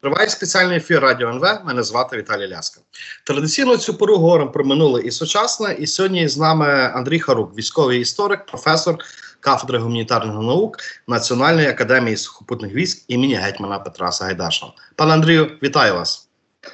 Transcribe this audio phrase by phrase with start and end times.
[0.00, 1.60] Триває спеціальний ефір Радіо НВ.
[1.64, 2.80] Мене звати Віталій Ляска.
[3.24, 5.76] Традиційно цю пору говоримо про минуле і сучасне.
[5.78, 8.96] І сьогодні з нами Андрій Харук, військовий історик, професор
[9.40, 14.74] кафедри гуманітарних наук Національної академії сухопутних військ імені гетьмана Петра Сагайдачного.
[14.96, 16.28] Пане Андрію, вітаю вас!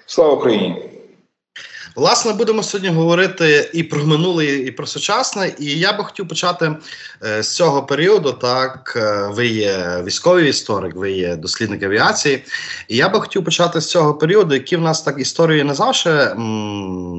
[0.07, 0.94] Слава Україні!
[1.95, 5.55] Власне, будемо сьогодні говорити і про минуле, і про сучасне.
[5.59, 6.77] І я би хотів почати
[7.25, 8.33] е, з цього періоду.
[8.33, 12.45] Так, е, ви є військовий історик, ви є дослідник авіації.
[12.89, 16.35] І я би хотів почати з цього періоду, який в нас так історією не завжди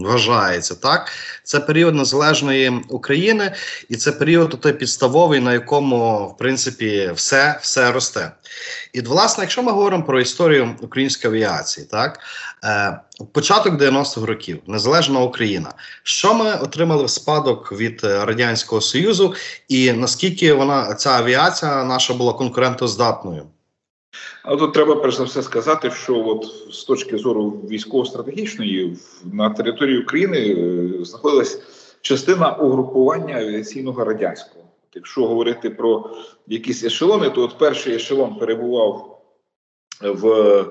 [0.05, 0.75] вважається.
[0.75, 1.11] Так,
[1.43, 3.51] це період незалежної України,
[3.89, 8.31] і це період той підставовий, на якому в принципі все, все росте.
[8.93, 12.19] І власне, якщо ми говоримо про історію української авіації, так
[13.31, 15.73] початок 90-х років, незалежна Україна,
[16.03, 19.33] що ми отримали в спадок від е, радянського союзу,
[19.67, 23.43] і наскільки вона ця авіація наша була конкурентоздатною?
[24.43, 28.97] А тут треба перш за все сказати, що от з точки зору військово-стратегічної
[29.33, 31.61] на території України е, знаходилась
[32.01, 34.65] частина угрупування авіаційного радянського.
[34.93, 36.09] Якщо говорити про
[36.47, 39.21] якісь ешелони, то от перший ешелон перебував
[40.01, 40.65] в е,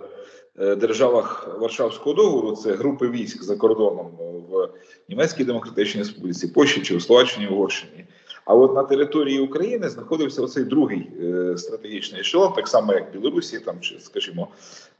[0.56, 2.56] державах Варшавського договору.
[2.56, 4.10] Це групи військ за кордоном
[4.48, 4.68] в
[5.08, 8.04] Німецькій Демократичній Республіці, Польщі чи в Словаччині, Угорщині.
[8.44, 13.58] А от на території України знаходився оцей другий е, стратегічний ешелон, так само як Білорусі,
[13.58, 14.48] там чи, скажімо,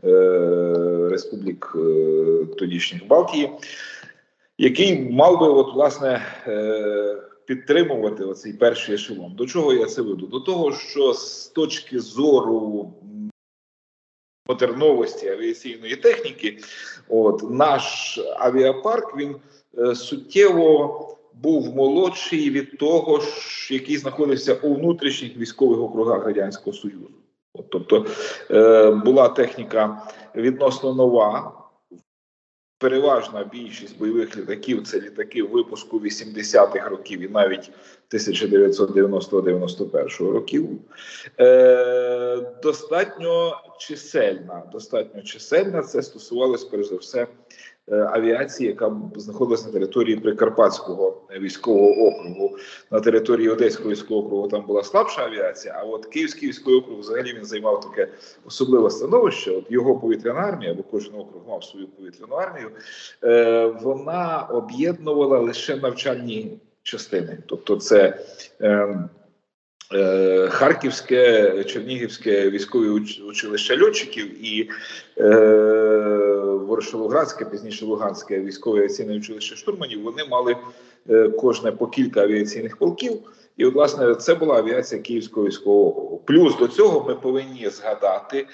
[0.04, 3.50] е, республік е, тодішніх Балтії,
[4.58, 9.34] який мав би, от, власне, е, підтримувати оцей перший ешелон.
[9.34, 10.26] До чого я це веду?
[10.26, 12.92] До того, що з точки зору
[14.48, 16.58] модерновості авіаційної техніки,
[17.08, 19.36] от наш авіапарк він
[19.78, 21.00] е, суттєво
[21.34, 23.20] був молодший від того,
[23.70, 27.10] який знаходився у внутрішніх військових округах радянського союзу.
[27.54, 28.06] От, тобто
[28.50, 30.02] е, була техніка
[30.36, 31.52] відносно нова
[32.84, 37.70] переважна більшість бойових літаків це літаки випуску 80-х років і навіть
[38.10, 40.68] 1990-91 років.
[41.40, 44.62] Е, Достатньо чисельна.
[44.72, 45.82] Достатньо чисельна.
[45.82, 47.26] Це стосувалось перш за все
[47.90, 52.56] авіації, яка знаходилась на території Прикарпатського військового округу.
[52.90, 55.74] На території Одеського військового округу там була слабша авіація.
[55.78, 58.08] А от Київський військовий округ взагалі він займав таке
[58.46, 59.50] особливе становище.
[59.50, 62.70] От його повітряна армія, бо кожен округ мав свою повітряну армію.
[63.24, 68.18] Е, вона об'єднувала лише навчальні частини, тобто це.
[68.60, 72.88] Е, Харківське, Чернігівське військове
[73.28, 74.70] училище льотчиків і
[75.18, 76.33] е,
[76.74, 80.56] Ворошилоградське, пізніше Луганське військове авіаційне училище штурманів, вони мали
[81.10, 83.12] е, кожне по кілька авіаційних полків.
[83.56, 86.22] І, от, власне, це була авіація Київського військового округу.
[86.24, 88.46] Плюс до цього ми повинні згадати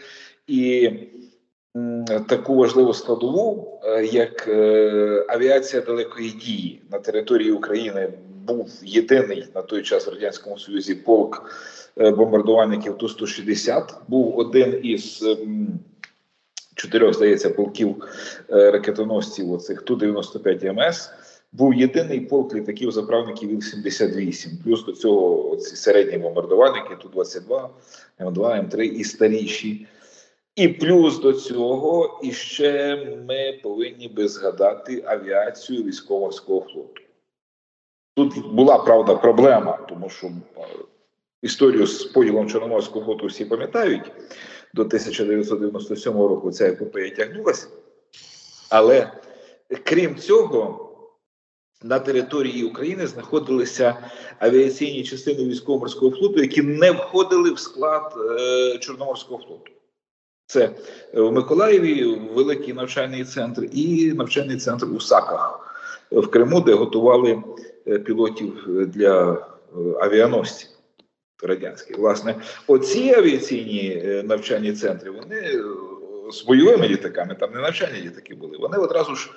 [0.47, 0.91] і
[2.29, 8.13] таку важливу складову, е, як е, авіація далекої дії на території України
[8.47, 11.51] був єдиний на той час в радянському союзі полк
[11.97, 15.25] бомбардувальників Ту 160 Був один із.
[16.81, 17.97] Чотирьох, здається, полків
[18.51, 21.11] е, ракетоносців оцих Ту-95 МС.
[21.53, 24.49] Був єдиний полк літаків заправників Іл-78.
[24.65, 27.69] Плюс до цього ці середні бомбардувальники Ту-22,
[28.21, 29.87] М2, М3 і старіші.
[30.57, 32.97] І плюс до цього іще
[33.29, 37.03] ми повинні би згадати авіацію військово-морського флоту.
[38.17, 40.31] Тут була правда проблема, тому що е,
[41.43, 44.13] історію з поділом Чорноморського флоту всі пам'ятають
[44.75, 47.67] до 1997 року ця епопея тягнулася.
[48.71, 49.13] Але
[49.85, 50.87] крім цього,
[51.83, 53.97] на території України знаходилися
[54.39, 59.71] авіаційні частини військово-морського флоту, які не входили в склад е, Чорноморського флоту.
[60.47, 60.71] Це
[61.15, 65.61] в Миколаєві великий навчальний центр і навчальний центр у Саках
[66.11, 67.43] в Криму, де готували
[67.87, 69.39] е, пілотів для е,
[70.01, 70.70] авіаносців
[71.43, 71.97] радянський.
[71.97, 72.35] Власне,
[72.67, 75.63] оці авіаційні е, навчальні центри вони е,
[76.33, 78.57] з бойовими літаками, там не навчальні літаки були.
[78.57, 79.31] Вони одразу ж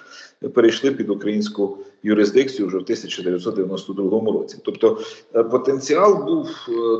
[0.53, 4.57] перейшли під українську юрисдикцію вже в 1992 році.
[4.65, 5.01] Тобто
[5.35, 6.49] е, потенціал був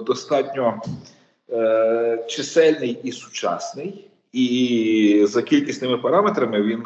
[0.06, 0.82] достатньо
[1.50, 6.84] е, чисельний і сучасний, і за кількісними параметрами він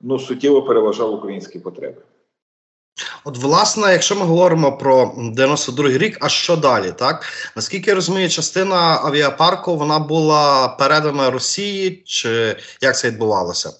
[0.00, 2.02] ну суттєво переважав українські потреби.
[3.24, 6.92] От, власне, якщо ми говоримо про 92-й рік, а що далі?
[6.98, 7.24] Так
[7.56, 13.70] наскільки я розумію, частина авіапарку вона була передана Росії, чи як це відбувалося?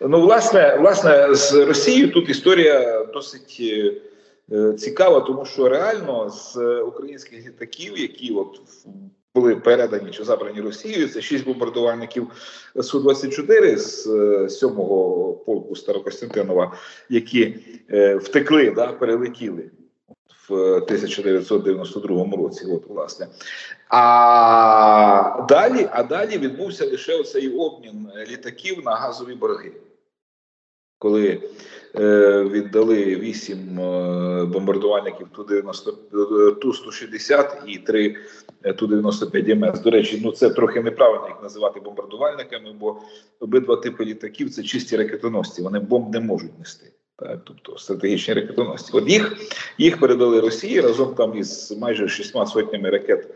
[0.00, 3.56] Ну, власне, власне, з Росією тут історія досить
[4.52, 8.60] е, цікава, тому що реально з українських літаків, які от
[9.34, 11.08] були передані чи забрані Росією.
[11.08, 12.30] Це шість бомбардувальників
[12.74, 14.06] Су-24 з
[14.64, 16.76] 7-го е, полку Старокостянтинова,
[17.08, 17.56] які
[17.90, 19.70] е, втекли, да, перелетіли
[20.48, 22.66] в 1992 році.
[22.66, 23.28] От, власне.
[23.88, 29.72] А далі, а далі відбувся лише оцей обмін літаків на газові борги.
[30.98, 31.40] Коли е,
[32.50, 35.28] віддали вісім е, бомбардувальників
[36.60, 38.16] Ту-160 і три
[38.62, 39.80] Е, Ту-95 МС.
[39.80, 43.00] До речі, ну це трохи неправильно їх називати бомбардувальниками, бо
[43.40, 45.62] обидва типи літаків це чисті ракетоносці.
[45.62, 46.92] Вони бомб не можуть нести.
[47.16, 48.90] Так, тобто стратегічні ракетоносці.
[48.94, 49.36] От їх
[49.78, 53.34] їх передали Росії разом там із майже шістьма сотнями ракет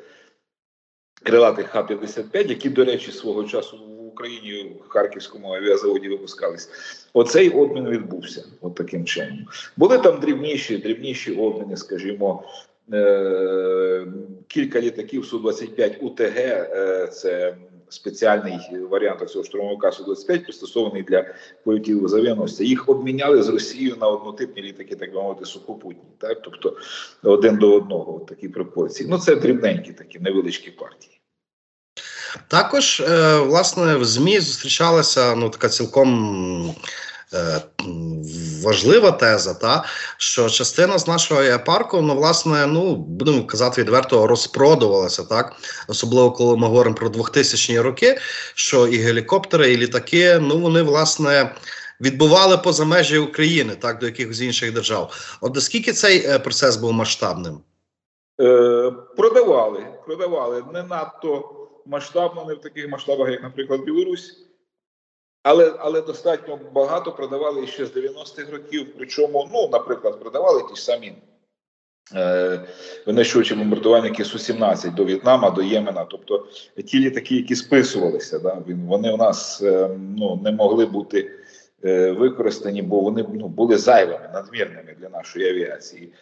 [1.22, 3.76] крилатих Х-55, які, до речі, свого часу
[4.14, 6.68] Україні в Харківському авіазаводі випускались.
[7.12, 9.38] Оцей обмін відбувся от таким чином.
[9.76, 12.44] Були там дрібніші, дрібніші обміни, скажімо,
[12.92, 14.06] Е,
[14.48, 17.56] кілька літаків Су-25 УТГ, е, це
[17.88, 18.58] спеціальний
[18.90, 21.34] варіант цього штурмовика Су-25, пристосований для
[21.64, 22.64] польотів з.
[22.64, 26.76] Їх обміняли з Росією на однотипні літаки, так би мовити, сухопутні, так тобто
[27.22, 29.08] один до одного такі пропорції.
[29.10, 31.20] Ну це дрібненькі такі невеличкі партії.
[32.48, 36.74] Також, е, власне, в ЗМІ зустрічалася ну така цілком
[37.34, 37.62] Е,
[38.62, 39.84] важлива теза, та
[40.18, 45.52] що частина з нашого парку, ну власне, ну будемо казати відверто, розпродувалася так,
[45.88, 48.18] особливо коли ми говоримо про 2000-ні роки.
[48.54, 51.54] Що і гелікоптери, і літаки, ну вони власне.
[52.00, 55.36] Відбували поза межі України, так до якихось інших держав.
[55.40, 57.60] От наскільки цей е, процес був масштабним?
[58.40, 61.53] Е, Продавали, продавали не надто
[61.86, 64.44] масштабно, не в таких масштабах, як, наприклад, Білорусь.
[65.42, 68.94] Але але достатньо багато продавали ще з 90-х років.
[68.96, 71.12] Причому, ну, наприклад, продавали ті ж самі
[72.14, 72.60] е,
[73.06, 76.04] винищувачі бомбардувальники Су-17 до В'єтнама, до Ємена.
[76.04, 76.46] Тобто
[76.86, 81.30] ті літаки, які списувалися, да, вони у нас е, ну, не могли бути
[81.84, 86.12] е, використані, бо вони ну, були зайвими, надмірними для нашої авіації.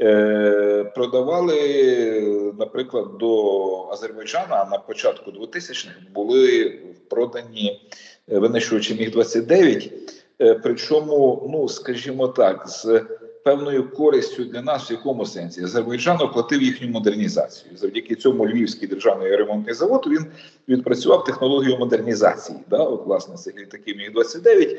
[0.00, 6.72] Е, Продавали, наприклад, до Азербайджана на початку 2000-х були
[7.08, 7.90] продані
[8.28, 9.92] винищувачі міг 29
[10.40, 13.04] е, Причому, ну скажімо так, з
[13.44, 17.76] певною користю для нас в якому сенсі Азербайджан оплатив їхню модернізацію.
[17.76, 20.26] Завдяки цьому Львівський державний ремонтний завод він
[20.68, 22.58] відпрацював технологію модернізації.
[22.70, 24.78] Да, от, власне, цих літаків міг 29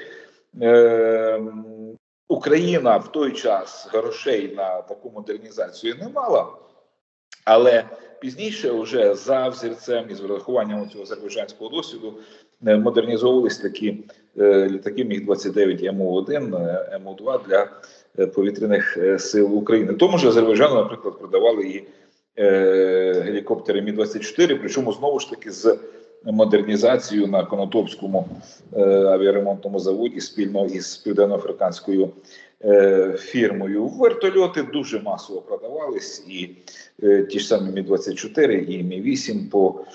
[0.61, 1.41] Е,
[2.29, 6.47] Україна в той час грошей на таку модернізацію не мала,
[7.45, 7.83] але
[8.19, 12.13] пізніше, вже за взірцем і з врахуванням цього азербайджанського досвіду,
[12.65, 14.03] е, модернізовувалися такі
[14.39, 16.49] е, літаки міг 29 МУ-1,
[17.03, 17.69] МУ-2 для
[18.19, 19.93] е, повітряних сил України.
[19.93, 21.83] Тому ж Азербайджану, наприклад, продавали і
[23.21, 25.79] гелікоптери Мі 24 причому знову ж таки з
[26.31, 28.27] модернізацією на Конотопському
[29.11, 32.11] авіаремонтному заводі спільно із південноафриканською
[32.65, 33.87] Е, фірмою.
[33.87, 36.49] Вертольоти дуже масово продавались, і
[37.03, 39.85] е, ті ж самі Мі 24 і Мі 8 по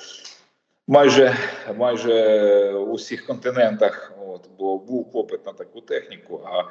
[0.88, 1.36] майже
[1.78, 4.12] майже усіх континентах.
[4.26, 6.40] От, Бо був попит на таку техніку.
[6.44, 6.62] А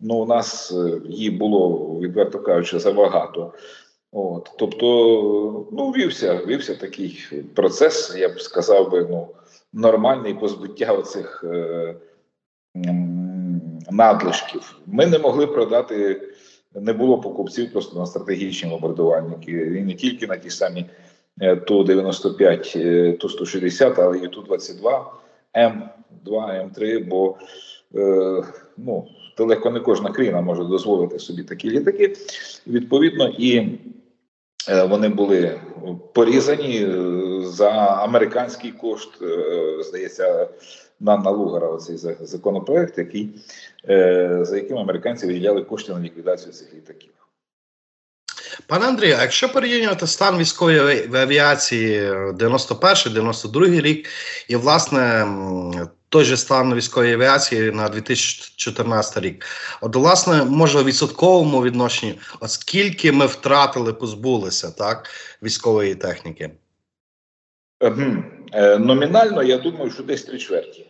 [0.00, 3.52] ну у нас е, її було відверто кажучи забагато.
[4.12, 7.24] От, тобто, ну вівся, вівся такий
[7.54, 9.28] процес, я б сказав би, ну
[9.72, 11.44] нормальний позбуття оцих.
[11.44, 11.94] Е,
[13.90, 14.78] надлишків.
[14.86, 16.22] Ми не могли продати,
[16.74, 19.52] не було покупців просто на стратегічні бомбардувальники.
[19.52, 20.86] І не тільки на ті самі
[21.40, 25.04] е, Ту-95, е, Ту-160, але і Ту-22,
[25.54, 27.36] М2, М3, бо
[27.94, 28.42] е,
[28.76, 32.16] ну, далеко не кожна країна може дозволити собі такі літаки.
[32.66, 33.78] Відповідно, і
[34.68, 35.60] вони були
[36.12, 36.88] порізані
[37.44, 39.10] за американський кошт,
[39.80, 40.48] здається,
[41.00, 43.30] Нанна Лугара, оцей законопроект, який,
[43.88, 47.10] е, за яким американці виділяли кошти на ліквідацію цих літаків.
[48.66, 52.00] Пане Андрію, а якщо порівнювати стан військової авіації
[52.32, 54.08] 91-92 рік,
[54.48, 55.26] і, власне,
[56.10, 59.46] той же стан військової авіації на 2014 рік,
[59.80, 65.10] от, власне, може, в відсотковому відношенні, оскільки ми втратили, позбулися так,
[65.42, 66.50] військової техніки?
[68.52, 70.86] Е, номінально, я думаю, що десь три чверті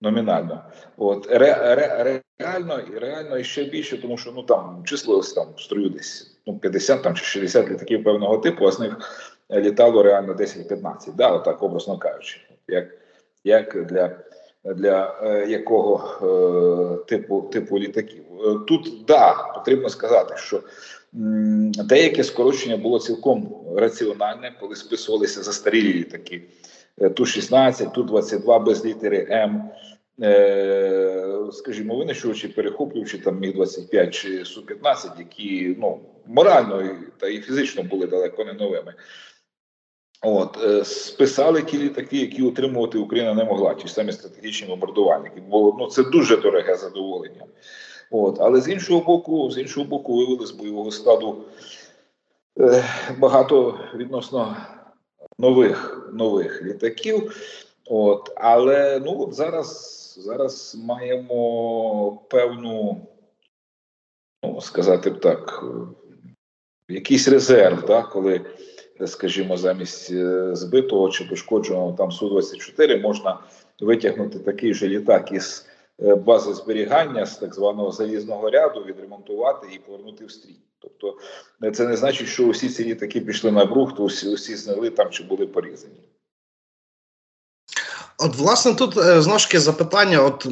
[0.00, 0.62] номінально.
[0.96, 5.88] От ре, ре, реально реально ще більше, тому що ну там числилось там в строю
[5.88, 8.98] десь ну 50 там чи 60 літаків певного типу, а з них
[9.50, 13.03] літало реально 10-15, да, отак образно кажучи, як
[13.44, 14.16] як для
[14.64, 18.24] для е, якого е, типу типу літаків.
[18.44, 20.60] Е, тут да потрібно сказати, що
[21.84, 26.42] Деяке скорочення було цілком раціональне, коли списувалися застарілі літаки.
[27.00, 29.70] Е, Ту-16, Ту-22 без літери М,
[31.52, 38.06] скажімо, винищувачі, перехоплюючи там міг 25 чи Су-15, які ну, морально та і фізично були
[38.06, 38.94] далеко не новими.
[40.24, 45.42] От, е, Списали ті літаки, які утримувати Україна не могла, ті самі стратегічні бомбардувальники.
[45.48, 47.46] Бо ну, це дуже дороге задоволення.
[48.10, 51.44] От, Але з іншого боку, з іншого боку, вивели з бойового складу
[52.60, 52.84] е,
[53.18, 54.56] багато відносно
[55.38, 57.36] нових нових літаків.
[57.86, 63.06] От, Але ну от зараз зараз маємо певну,
[64.44, 65.64] ну сказати б так,
[66.88, 68.40] якийсь резерв, да, коли,
[69.06, 73.38] скажімо, замість е, збитого чи пошкодженого там Су-24 можна
[73.80, 75.66] витягнути такий же літак із
[76.02, 80.56] е, бази зберігання з так званого залізного ряду, відремонтувати і повернути в стрій.
[80.78, 81.18] Тобто
[81.72, 85.24] це не значить, що усі ці літаки пішли на брухт, усі, усі знали там чи
[85.24, 86.03] були порізані.
[88.24, 90.22] От, власне, тут е, знову ж таки запитання.
[90.22, 90.46] От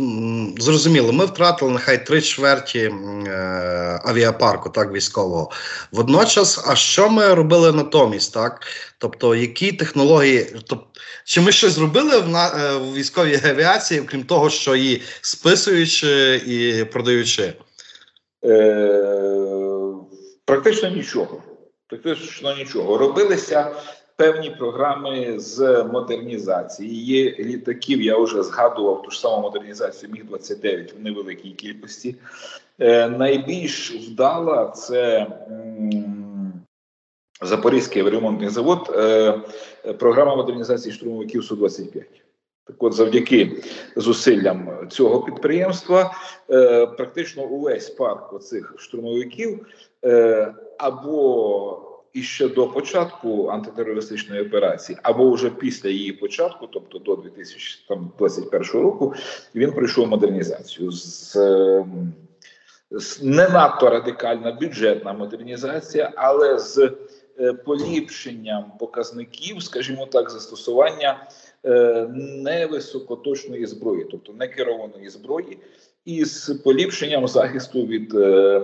[0.59, 5.51] зрозуміло, ми втратили нехай три чверті е, авіапарку, так військового.
[5.93, 8.67] Водночас, а що ми робили натомість, так?
[8.99, 10.87] Тобто, які технології, тобто,
[11.25, 16.35] чи ми щось зробили в на е, в військовій авіації, крім того, що її списуючи
[16.47, 17.53] і продаючи?
[18.45, 19.03] Е,
[20.45, 21.43] Практично нічого.
[21.89, 22.99] Практично нічого.
[22.99, 23.71] Робилися
[24.23, 27.37] певні програми з модернізації.
[27.39, 32.17] Літаків, я вже згадував ту ж саму модернізацію Міг 29 в невеликій кількості.
[32.79, 35.27] Е, Найбільш вдала це
[37.41, 39.33] Запорізький ремонтний завод, е,
[39.99, 42.23] програма модернізації штурмовиків Су 25
[42.67, 43.63] так от, завдяки
[43.97, 46.15] зусиллям цього підприємства,
[46.51, 49.67] е, практично увесь парк оцих штурмовиків
[50.05, 58.63] е, або іще до початку антитерористичної операції, або вже після її початку, тобто до 2021
[58.73, 59.15] року,
[59.55, 61.37] він пройшов модернізацію з.
[63.23, 66.93] Не надто радикальна бюджетна модернізація, але з
[67.41, 71.27] е, поліпшенням показників, скажімо так, застосування
[71.65, 75.59] е, невисокоточної зброї, тобто не керованої зброї,
[76.05, 78.63] і з поліпшенням захисту від Е,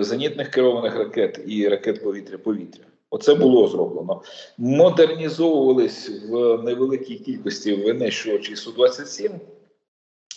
[0.00, 2.84] зенітних керованих ракет і ракет повітря-повітря.
[3.10, 4.22] Оце було зроблено.
[4.58, 9.30] Модернізовувались в невеликій кількості винищувачі Су-27.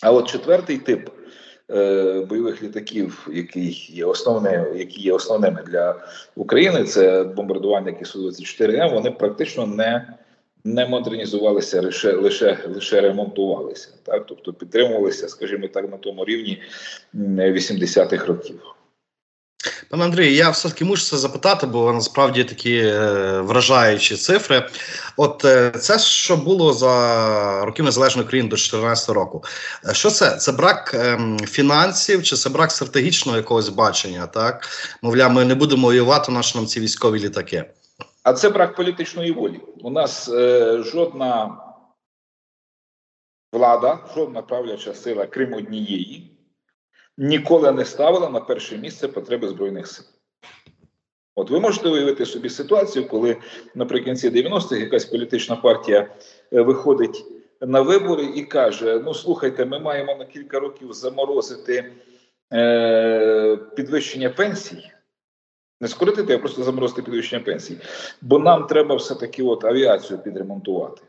[0.02, 1.10] А от четвертий тип
[1.70, 5.96] е, бойових літаків, який є основне, які є основними для
[6.36, 8.94] України, це бомбардувальники Су-24М.
[8.94, 10.14] Вони практично не
[10.74, 16.62] не модернізувалися, лише лише лише ремонтувалися, так тобто підтримувалися, скажімо так, на тому рівні
[17.14, 18.60] 80-х років.
[19.90, 24.68] Пане Андрію, я все-таки мушу це запитати, бо насправді такі е, вражаючі цифри.
[25.16, 29.44] От е, це що було за років незалежної України до 2014 року.
[29.88, 30.36] Е, що це?
[30.36, 34.26] Це брак е, фінансів чи це брак стратегічного якогось бачення?
[34.26, 34.68] Так
[35.02, 37.64] мовляв, ми не будемо воювати наші нам ці військові літаки.
[38.28, 39.60] А це брак політичної волі.
[39.80, 41.60] У нас е, жодна
[43.52, 46.38] влада, жодна правляча сила, крім однієї,
[47.18, 50.04] ніколи не ставила на перше місце потреби збройних сил.
[51.34, 53.36] От ви можете уявити собі ситуацію, коли
[53.74, 56.14] наприкінці 90-х якась політична партія
[56.52, 57.24] е, виходить
[57.60, 61.92] на вибори і каже: Ну, слухайте, ми маємо на кілька років заморозити
[62.52, 64.90] е, підвищення пенсій
[65.80, 67.76] не скоротити, а просто заморозити підвищення пенсій.
[68.20, 71.02] Бо нам треба все-таки от авіацію підремонтувати.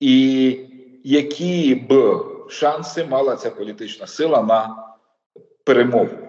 [0.00, 0.58] І
[1.04, 4.88] які б шанси мала ця політична сила на
[5.64, 6.28] перемогу?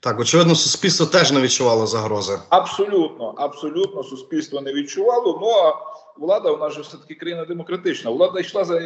[0.00, 2.38] Так, очевидно, суспільство теж не відчувало загрози.
[2.48, 5.38] Абсолютно, абсолютно, суспільство не відчувало.
[5.42, 5.74] Ну а
[6.20, 8.10] влада, вона ж все таки країна демократична.
[8.10, 8.80] Влада йшла за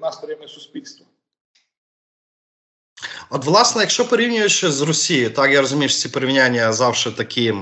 [0.00, 1.06] настроями суспільства.
[3.30, 7.54] От, власне, якщо порівнюючи з Росією, так я розумію, що ці порівняння завжди такі.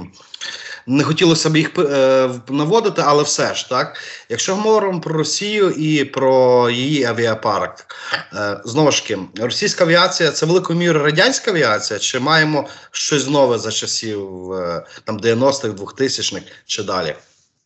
[0.87, 3.99] Не хотілося б їх е, наводити, але все ж так.
[4.29, 7.87] Якщо говоримо про Росію і про її авіапарк,
[8.35, 13.59] е, знову ж таки, російська авіація це великою мірою радянська авіація, чи маємо щось нове
[13.59, 17.15] за часів е, там 90-х, 2000-х чи далі?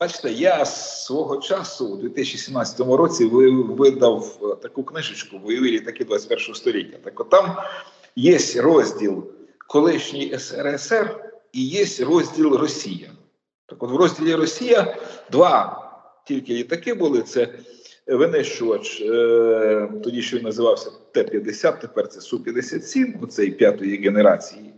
[0.00, 6.98] Бачите, я свого часу у 2017 році видав е, таку книжечку Бойові літаки 21 століття.
[7.04, 7.56] Так от там
[8.16, 9.26] є розділ
[9.66, 13.10] колишній СРСР і є розділ Росія.
[13.66, 14.96] Так от в розділі Росія
[15.32, 15.82] два
[16.26, 17.48] тільки літаки були: це
[18.06, 24.75] винищувач, е, тоді що він називався Т-50, тепер це Су-57, оцей п'ятої генерації.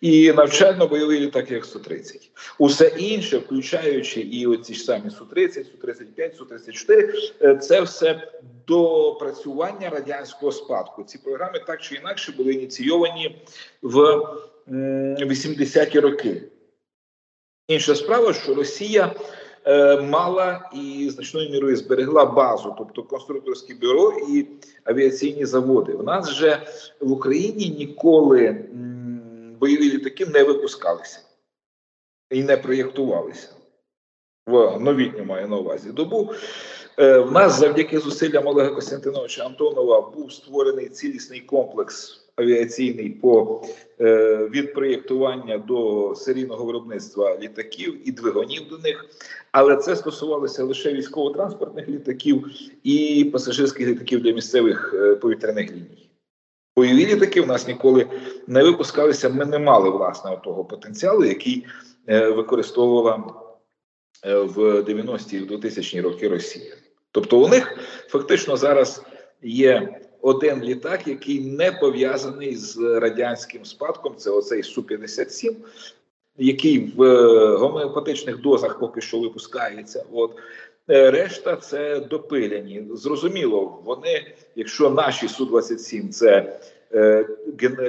[0.00, 2.30] І навчально-бойовий літак як Су-30.
[2.58, 8.32] Усе інше, включаючи і оці ж самі Су-30, Су-35, Су-34, це все
[8.66, 11.02] допрацювання радянського спадку.
[11.02, 13.42] Ці програми так чи інакше були ініційовані
[13.82, 13.96] в
[14.68, 16.42] 80-ті роки.
[17.68, 19.14] Інша справа, що Росія
[19.64, 24.46] е, мала і значною мірою зберегла базу, тобто конструкторське бюро і
[24.84, 25.92] авіаційні заводи.
[25.92, 26.66] У нас же
[27.00, 28.64] в Україні ніколи
[29.60, 31.20] бойові літаки не випускалися
[32.30, 33.48] і не проєктувалися
[34.46, 36.32] в новітню маю на увазі добу.
[36.98, 43.64] Е, в нас завдяки зусиллям Олега Костянтиновича Антонова був створений цілісний комплекс авіаційний по
[44.00, 49.06] е, від проєктування до серійного виробництва літаків і двигунів до них,
[49.52, 52.46] але це стосувалося лише військово-транспортних літаків
[52.84, 56.09] і пасажирських літаків для місцевих е, повітряних ліній.
[56.80, 58.06] Бойові літаки в нас ніколи
[58.46, 59.28] не випускалися.
[59.28, 61.66] Ми не мали власне того потенціалу, який
[62.08, 63.32] е, використовувала
[64.24, 66.74] е, в 90-ті і 2000-ні роки Росія.
[67.10, 69.02] Тобто, у них фактично зараз
[69.42, 74.16] є один літак, який не пов'язаний з радянським спадком.
[74.16, 75.56] Це оцей су 57
[76.38, 80.04] який в е, гомеопатичних дозах поки що випускається.
[80.12, 80.36] От
[80.90, 82.86] решта це допиляні.
[82.92, 86.60] Зрозуміло, вони, якщо наші су 27 це
[86.94, 87.26] е,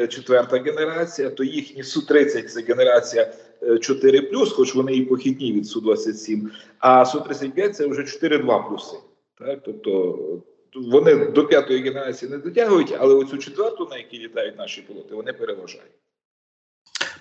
[0.09, 3.33] четверта генерація, то їхні су 30 це генерація
[3.81, 8.97] 4 хоч вони і похідні від су 27 а су 35 це вже 4-2 плюси.
[9.39, 10.19] Так, тобто
[10.75, 15.33] вони до п'ятої генерації не дотягують, але оцю четверту, на якій літають наші пілоти, вони
[15.33, 15.91] переважають.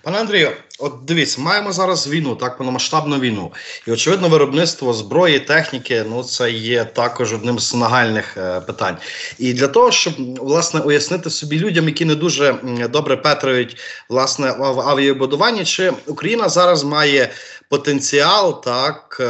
[0.03, 3.53] Пане Андрію, от дивіться, маємо зараз війну, так повномасштабну війну,
[3.87, 8.97] і очевидно, виробництво зброї, техніки ну це є також одним з нагальних е, питань.
[9.39, 12.55] І для того, щоб власне уяснити собі людям, які не дуже
[12.89, 13.77] добре петрують
[14.09, 17.29] власне в авіабудуванні, чи Україна зараз має
[17.69, 19.25] потенціал так е,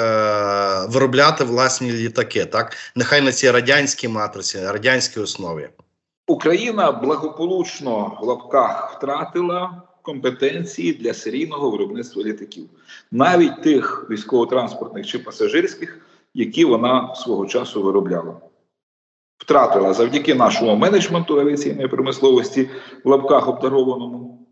[0.89, 5.69] виробляти власні літаки, так нехай на цій радянській матриці, радянській основі.
[6.27, 12.69] Україна благополучно в лапках втратила компетенції для серійного виробництва літаків,
[13.11, 18.41] навіть тих військово-транспортних чи пасажирських, які вона свого часу виробляла.
[19.37, 22.69] Втратила завдяки нашому менеджменту авіаційної промисловості
[23.03, 24.47] в лапках обдарованому.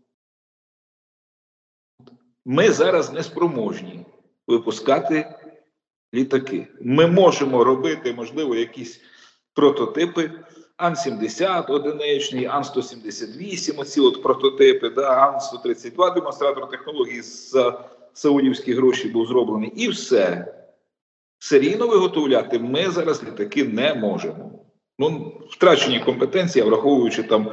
[2.44, 4.06] Ми зараз не спроможні
[4.46, 5.34] випускати
[6.14, 6.68] літаки.
[6.80, 9.00] Ми можемо робити, можливо, якісь
[9.54, 10.30] прототипи.
[10.80, 17.72] Ан-70 одиничний, Ан-178, оці от прототипи, да, Ан-132 демонстратор технології з
[18.12, 19.72] саудівські гроші був зроблений.
[19.76, 20.54] І все.
[21.38, 24.50] Серійно виготовляти ми зараз літаки не можемо.
[24.98, 27.52] Ну, втрачені компетенції, враховуючи там,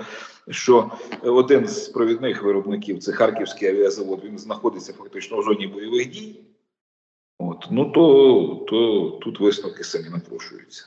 [0.50, 0.92] що
[1.24, 6.40] один з провідних виробників це Харківський авіазавод, він знаходиться фактично в зоні бойових дій.
[7.40, 10.86] От, Ну то, то тут висновки самі напрошуються.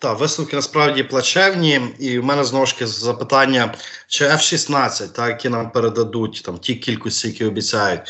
[0.00, 3.74] Так, висновки насправді плачевні, і в мене знову ж таки запитання:
[4.08, 8.00] чи F-16, так, які нам передадуть там ті кількості, які обіцяють,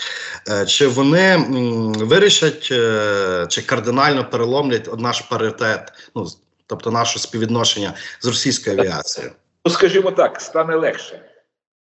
[0.51, 6.27] е, чи вони м, вирішать е, чи кардинально переломлять наш паритет, ну
[6.67, 9.33] тобто наше співвідношення з російською авіацією?
[9.65, 11.21] Ну, скажімо так, стане легше.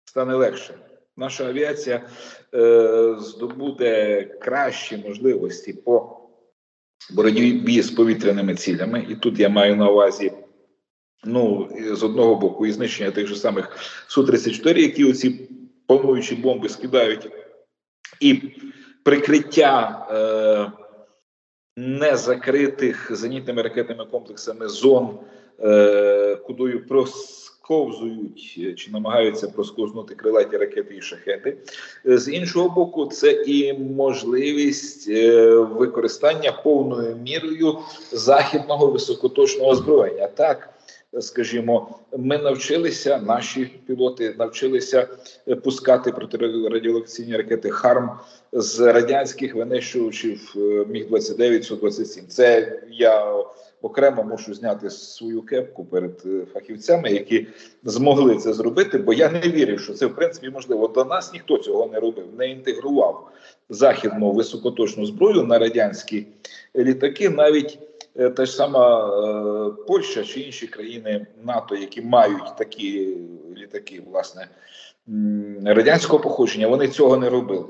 [0.04, 0.74] Стане легше.
[1.16, 2.02] Наша авіація
[2.54, 6.21] е, здобуде кращі можливості по
[7.10, 10.32] боротьбі з повітряними цілями, і тут я маю на увазі.
[11.24, 13.76] Ну, з одного боку, і знищення тих же самих
[14.08, 15.48] Су-34, які оці
[15.86, 17.30] плануючі бомби скидають,
[18.20, 18.40] і
[19.02, 20.72] прикриття е,
[21.76, 25.18] незакритих зенітними ракетними комплексами зон,
[25.60, 31.56] е, кудою прос ковзують е, чи намагаються просковзнути крилаті ракети і шахети.
[32.06, 37.78] Е, з іншого боку, це і можливість е, використання повною мірою
[38.12, 40.26] західного високоточного озброєння.
[40.26, 40.71] Так,
[41.20, 45.08] скажімо, ми навчилися, наші пілоти навчилися
[45.64, 48.10] пускати протирадіолокаційні ракети ХАРМ
[48.52, 50.54] з радянських винищувачів
[50.88, 53.34] Міг 29 Су 27 Це я
[53.82, 57.46] окремо мушу зняти свою кепку перед е, фахівцями, які
[57.84, 58.98] змогли це зробити.
[58.98, 60.88] Бо я не вірив, що це в принципі можливо.
[60.88, 63.30] До нас ніхто цього не робив, не інтегрував
[63.68, 66.26] західну високоточну зброю на радянські
[66.76, 67.78] літаки, навіть.
[68.16, 73.16] Е, та ж сама е, Польща чи інші країни НАТО, які мають такі
[73.56, 74.48] літаки, власне
[75.64, 77.68] радянського походження, вони цього не робили.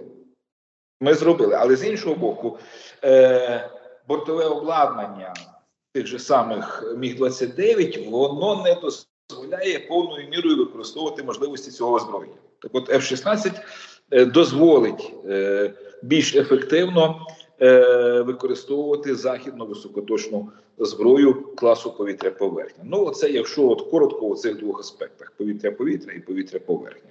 [1.01, 2.59] Ми зробили, але з іншого боку,
[3.05, 3.71] е,
[4.09, 5.35] бортове обладнання,
[5.93, 12.37] тих же самих Міг 29 воно не дозволяє повною мірою використовувати можливості цього озброєння.
[12.59, 13.61] Так, от F-16
[14.11, 15.13] е, дозволить
[16.03, 17.27] більш ефективно
[18.27, 20.49] використовувати західну високоточну
[20.79, 22.85] зброю класу повітря-поверхня.
[22.85, 27.11] Ну, це якщо от коротко у цих двох аспектах: повітря-повітря і повітря-поверхня,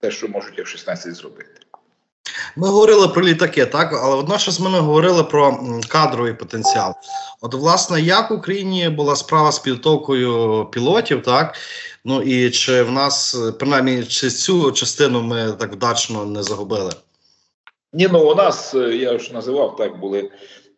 [0.00, 1.50] те, що можуть F-16 зробити.
[2.56, 6.94] Ми говорили про літаки, так але водночас ми не говорили про кадровий потенціал.
[7.40, 11.54] От, власне, як в Україні була справа з підготовкою пілотів, так
[12.04, 16.90] ну і чи в нас принаймні чи цю частину ми так вдачно не загубили?
[17.94, 20.30] Ні, ну у нас я ж називав так, були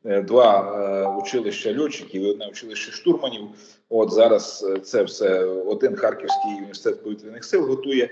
[0.05, 3.42] е, два е, училища льотчиків і одне училище штурманів.
[3.88, 8.11] От зараз е, це все один харківський університет повітряних сил готує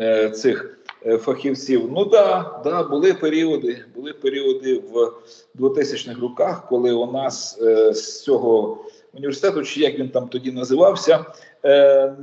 [0.00, 1.92] е, цих Е, фахівців.
[1.92, 5.12] Ну да, да, були періоди, були періоди в
[5.58, 8.78] 2000-х роках, коли у нас е, з цього
[9.14, 11.24] університету, чи як він там тоді називався,
[11.64, 12.16] е,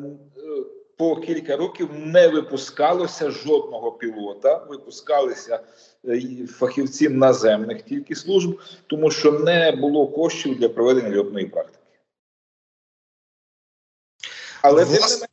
[0.98, 5.60] по кілька років не випускалося жодного пілота, випускалися е,
[6.48, 11.80] фахівці наземних тільки служб, тому що не було коштів для проведення льотної практики.
[14.62, 15.26] Але тим не, менше,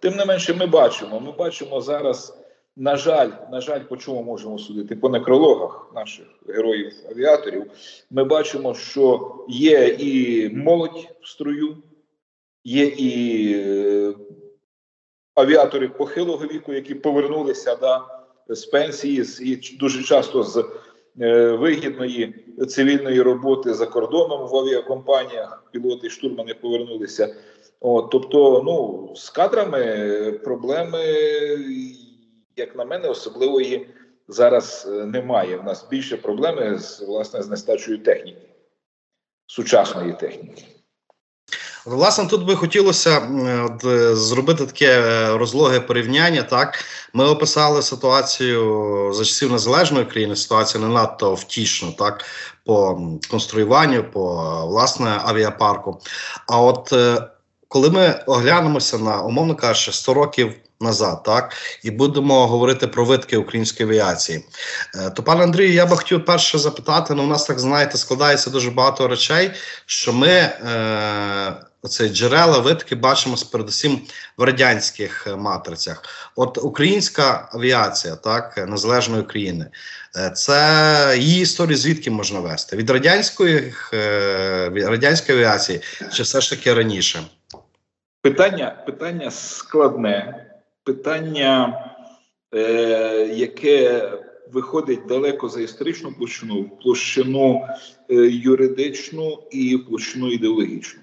[0.00, 1.20] тим не менше, ми бачимо.
[1.20, 2.38] Ми бачимо зараз
[2.76, 4.96] на жаль, на жаль, по чому можемо судити?
[4.96, 7.70] По некрологах наших героїв-авіаторів
[8.10, 11.76] ми бачимо, що є і молодь в строю,
[12.64, 14.14] є і е,
[15.34, 20.64] авіатори похилого віку, які повернулися да, з пенсії, і дуже часто з
[21.20, 22.34] е, вигідної
[22.68, 25.64] цивільної роботи за кордоном в авіакомпаніях.
[25.72, 27.36] Пілоти штурмани повернулися.
[27.80, 31.04] От, Тобто, ну, з кадрами проблеми
[32.56, 33.86] як на мене, особливої
[34.28, 35.56] зараз е, немає.
[35.56, 38.48] У нас більше проблеми з власне з нестачою техніки,
[39.46, 40.64] сучасної техніки.
[41.86, 43.28] Власне, тут би хотілося
[43.64, 46.42] от, е, зробити таке е, розлоге порівняння.
[46.42, 50.36] Так, ми описали ситуацію за часів незалежної країни.
[50.36, 52.24] Ситуація не надто втішна, так
[52.64, 54.34] по конструюванню, по
[54.66, 56.00] власне авіапарку.
[56.46, 56.92] А от
[57.68, 63.36] коли ми оглянемося на умовно кажучи, 100 років назад, так і будемо говорити про витки
[63.36, 64.44] української авіації.
[64.94, 68.50] Е, то, пане Андрію, я би хотів перше запитати: ну, у нас так знаєте, складається
[68.50, 69.50] дуже багато речей,
[69.86, 74.00] що ми е, оці джерела витки бачимо передусім
[74.36, 76.02] в радянських е, матрицях.
[76.36, 79.66] От українська авіація, так незалежної України.
[80.16, 82.76] Е, це її історію звідки можна вести?
[82.76, 83.74] Від радянської
[84.72, 85.80] від радянської авіації
[86.12, 87.22] чи все ж таки раніше?
[88.22, 90.46] Питання питання складне,
[90.84, 91.84] питання,
[92.54, 92.60] е,
[93.34, 94.10] яке
[94.52, 97.68] виходить далеко за історичну площину, площину
[98.10, 101.00] е, юридичну і площину ідеологічну.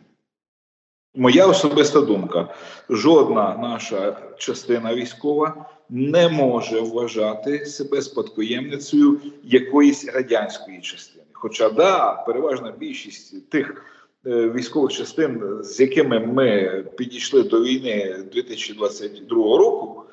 [1.15, 2.53] Моя особиста думка:
[2.89, 11.25] жодна наша частина військова не може вважати себе спадкоємницею якоїсь радянської частини.
[11.33, 13.85] Хоча да, переважна більшість тих.
[14.25, 20.03] Е, військових частин, з якими ми підійшли до війни 2022 року,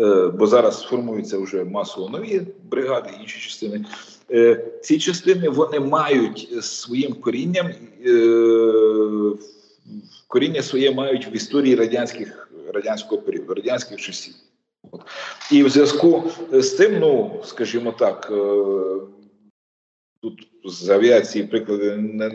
[0.00, 3.84] е, бо зараз формуються вже масово нові бригади, інші частини.
[4.30, 7.70] Е, ці частини вони мають своїм корінням
[10.28, 14.34] коріння своє мають в історії радянських радянського періоду, радянських часів.
[14.90, 15.00] От.
[15.52, 18.32] І в зв'язку з цим, ну скажімо так,
[20.20, 22.28] тут з авіації приклади не,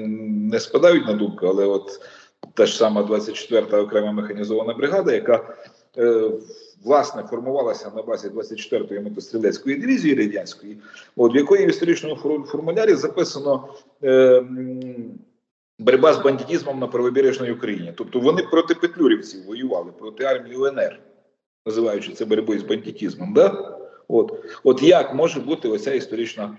[0.51, 2.01] не спадають на думку, але от
[2.53, 5.55] та ж сама 24-та окрема механізована бригада, яка
[5.97, 6.31] е,
[6.83, 10.77] власне формувалася на базі 24-ї мотострілецької дивізії радянської,
[11.15, 13.67] от в якої в історичному формулярі записано.
[14.03, 14.43] Е,
[15.79, 17.93] Боротьба з бандитізмом на правобережній Україні.
[17.97, 20.99] Тобто вони проти петлюрівців воювали, проти армії УНР,
[21.65, 23.33] називаючи це боротьбою з бандитізмом.
[23.33, 23.77] Да?
[24.07, 26.57] От от як може бути оця історична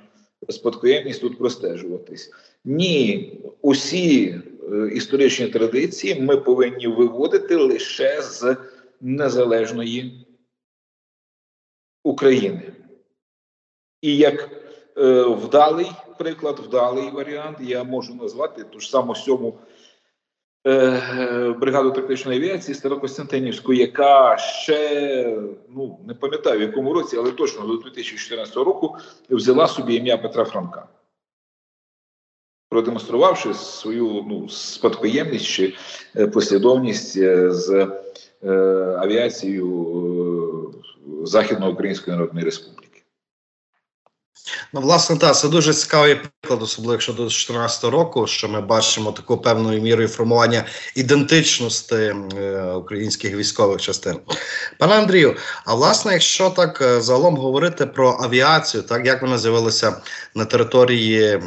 [0.48, 2.33] спадкоємність тут простежуватись.
[2.64, 4.40] Ні, усі
[4.72, 8.56] е, історичні традиції ми повинні виводити лише з
[9.00, 10.26] незалежної
[12.04, 12.72] України.
[14.02, 14.50] І як
[14.98, 19.59] е, вдалий приклад, вдалий варіант, я можу назвати ту ж саму сьому
[20.66, 27.66] Е, бригаду тактичної авіації Старокостянтинівську, яка ще ну не пам'ятаю в якому році, але точно
[27.66, 28.96] до 2014 року
[29.30, 30.88] взяла собі ім'я Петра Франка,
[32.68, 35.74] продемонструвавши свою ну, спадкоємність чи
[36.16, 37.88] е, послідовність е, з
[38.42, 38.50] е,
[38.98, 40.74] авіацією
[41.22, 42.89] Західноукраїнської Народної Республіки.
[44.72, 49.12] Ну, власне, так, це дуже цікавий приклад, особливо якщо до 2014 року, що ми бачимо
[49.12, 54.16] таку певною мірою формування ідентичності е, українських військових частин.
[54.79, 60.03] Пане Андрію, а власне, якщо так е, загалом говорити про авіацію, так як вона з'явилася
[60.35, 61.42] на території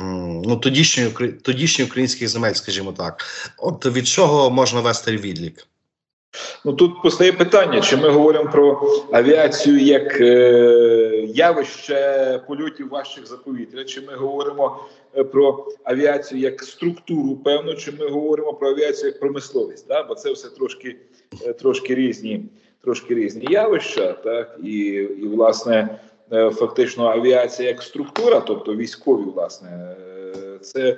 [0.46, 1.10] ну, тодішньої
[1.44, 3.26] тодішньої українських земель, скажімо так,
[3.58, 5.68] от від чого можна вести відлік?
[6.66, 13.38] Ну тут постає питання: чи ми говоримо про авіацію як е, явище польотів важчих за
[13.38, 14.80] повітря, чи ми говоримо
[15.18, 20.04] е, про авіацію як структуру, певно, чи ми говоримо про авіацію як промисловість, да?
[20.04, 20.96] бо це все трошки
[21.46, 22.46] е, трошки різні
[22.84, 24.78] трошки різні явища, так і,
[25.22, 26.00] і власне
[26.32, 29.96] е, фактично авіація як структура, тобто військові, власне,
[30.62, 30.98] це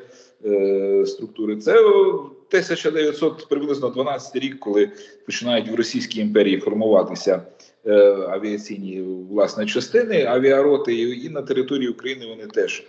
[1.05, 1.55] структури.
[1.55, 4.89] Це 1900 приблизно 12 рік, коли
[5.25, 7.41] починають в Російській імперії формуватися
[7.85, 7.93] е,
[8.29, 12.83] авіаційні власне частини, авіароти, і на території України вони теж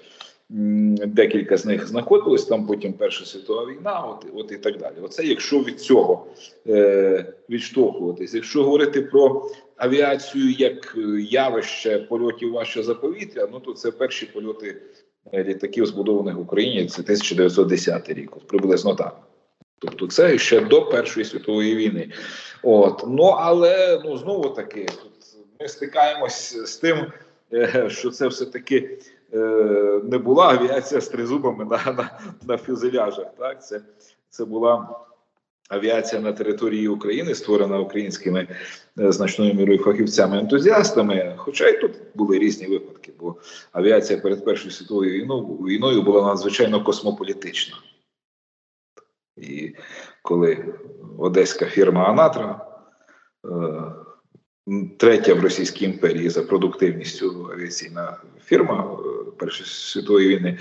[0.48, 2.44] декілька з них знаходились.
[2.44, 4.94] Там потім Перша світова війна, от от і так далі.
[5.02, 6.26] Оце якщо від цього
[6.66, 10.96] е, відштовхуватись, якщо говорити про авіацію як
[11.30, 14.76] явище польотів важче за повітря, ну то це перші польоти.
[15.34, 19.16] Літаків, збудованих в Україні, це 1910 рік, приблизно так.
[19.78, 22.12] Тобто, це ще до Першої світової війни.
[22.62, 25.12] От ну але ну знову таки, тут
[25.60, 27.12] ми стикаємось з тим,
[27.52, 28.98] е, що це все таки
[29.34, 29.38] е,
[30.04, 33.26] не була авіація з тризубами на на, на фюзеляжах.
[33.38, 33.80] Так, це,
[34.30, 35.00] це була.
[35.68, 38.48] Авіація на території України створена українськими
[38.98, 41.34] е, значною мірою фахівцями-ентузіастами.
[41.36, 43.36] Хоча і тут були різні випадки, бо
[43.72, 47.76] авіація перед Першою світовою війною, війною була надзвичайно космополітична.
[49.36, 49.74] І
[50.22, 50.74] коли
[51.18, 52.66] одеська фірма Анатра,
[53.44, 53.50] е,
[54.96, 60.58] третя в Російській імперії за продуктивністю авіаційна фірма е, Першої світової війни,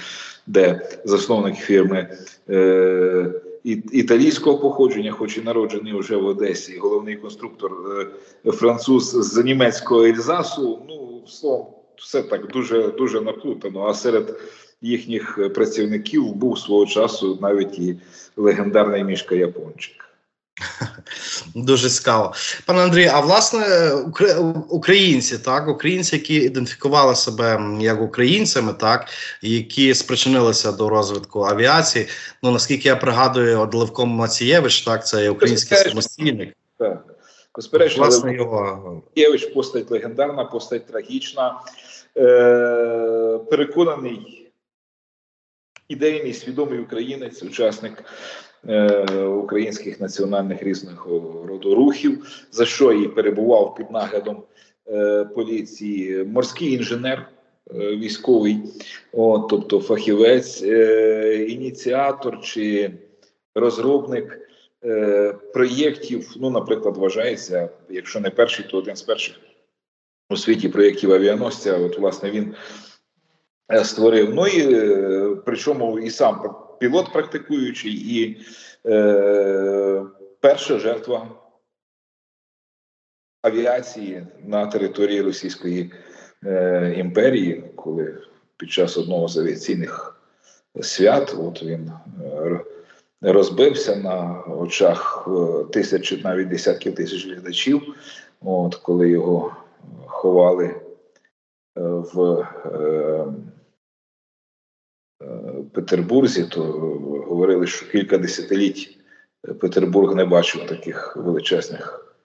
[0.48, 2.18] де засновник фірми
[3.92, 7.72] італійського походження, хоч і народжений вже в Одесі, головний конструктор
[8.46, 13.84] француз з німецького Ельзасу, ну словом, все так дуже дуже наплутано.
[13.84, 14.40] А серед
[14.82, 17.98] їхніх працівників був свого часу навіть і
[18.38, 20.05] легендарний мішка Япончик.
[21.56, 22.34] Дуже цікаво,
[22.66, 23.10] пане Андрію.
[23.14, 23.92] А власне
[24.70, 29.08] українці, так українці, які ідентифікували себе як українцями, так
[29.42, 32.08] які спричинилися до розвитку авіації.
[32.44, 36.54] Ну наскільки я пригадую, от Левко Мацієвич, так це український самостійник.
[36.78, 37.04] Так,
[37.56, 41.60] безперечно, власне його Мацієвич постать легендарна, постать трагічна.
[42.18, 44.46] Е, Переконаний
[45.88, 48.04] ідейний свідомий українець, учасник е,
[49.44, 51.06] українських національних різних
[51.48, 54.44] роду рухів, за що і перебував під наглядом
[54.88, 57.30] е, поліції, морський інженер.
[57.74, 58.58] Е, військовий,
[59.12, 62.92] от, тобто фахівець, е, ініціатор чи
[63.56, 64.40] розробник
[64.86, 69.36] е, проєктів, ну, наприклад, вважається, якщо не перший, то один з перших
[70.30, 71.78] у світі проєктів авіаносця.
[71.78, 72.56] От, власне, він
[73.72, 74.36] Е, створив.
[74.36, 78.46] Ну і е, причому і сам пілот практикуючий, і
[78.86, 80.06] е,
[80.40, 81.30] перша жертва
[83.42, 85.92] авіації на території Російської
[86.46, 88.18] е, імперії, коли
[88.58, 90.22] під час одного з авіаційних
[90.82, 91.92] свят от він
[92.24, 92.60] е,
[93.22, 95.28] розбився на очах
[95.72, 97.82] тисяч, навіть десятків тисяч глядачів,
[98.42, 99.56] от коли його
[100.06, 100.76] ховали
[101.76, 102.48] в
[105.76, 106.62] Петербурзі, то
[107.28, 108.98] говорили, що кілька десятиліть
[109.60, 112.16] Петербург не бачив таких величезних,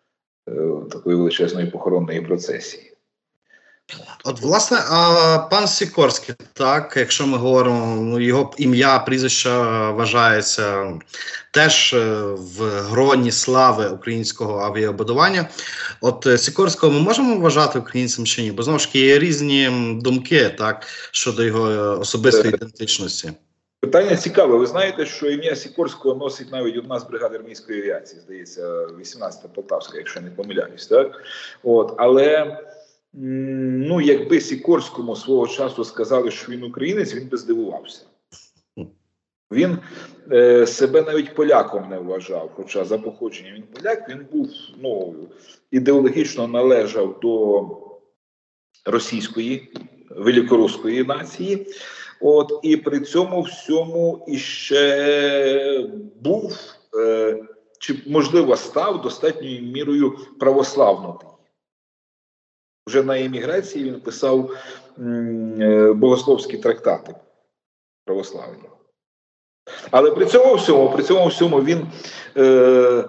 [0.48, 0.52] е,
[0.90, 2.89] такої величезної похоронної процесії.
[4.24, 9.50] От, власне, а пан Сікорський, так, якщо ми говоримо, ну його ім'я, прізвище
[9.90, 10.92] вважається
[11.50, 11.98] теж е,
[12.36, 15.48] в гроні слави українського авіабудування.
[16.00, 18.52] От е, Сікорського ми можемо вважати українцем чи ні?
[18.52, 19.70] Бо знову ж таки є різні
[20.02, 21.62] думки так, щодо його
[22.00, 23.32] особистої ідентичності.
[23.80, 24.56] Питання цікаве.
[24.56, 29.98] Ви знаєте, що ім'я Сікорського носить навіть одна з бригад армійської авіації, здається, 18-та Полтавська,
[29.98, 31.22] якщо не помиляюсь, так
[31.62, 32.58] от але.
[33.12, 38.06] Ну, якби Сікорському свого часу сказали, що він українець, він би здивувався.
[39.52, 39.78] Він
[40.32, 42.50] е, себе навіть поляком не вважав.
[42.54, 44.50] Хоча за походженням він поляк, він був
[44.82, 45.14] ну,
[45.70, 47.66] ідеологічно належав до
[48.86, 49.72] російської
[50.10, 51.66] великоруської нації.
[52.20, 56.58] От і при цьому всьому іще був
[56.98, 57.44] е,
[57.78, 61.18] чи можливо став достатньою мірою православною
[62.86, 64.50] вже на еміграції він писав
[64.98, 67.14] е, богословські трактати
[68.04, 68.68] православні.
[69.90, 71.86] Але при цьому всьому, при цьому всьому він
[72.36, 73.04] е,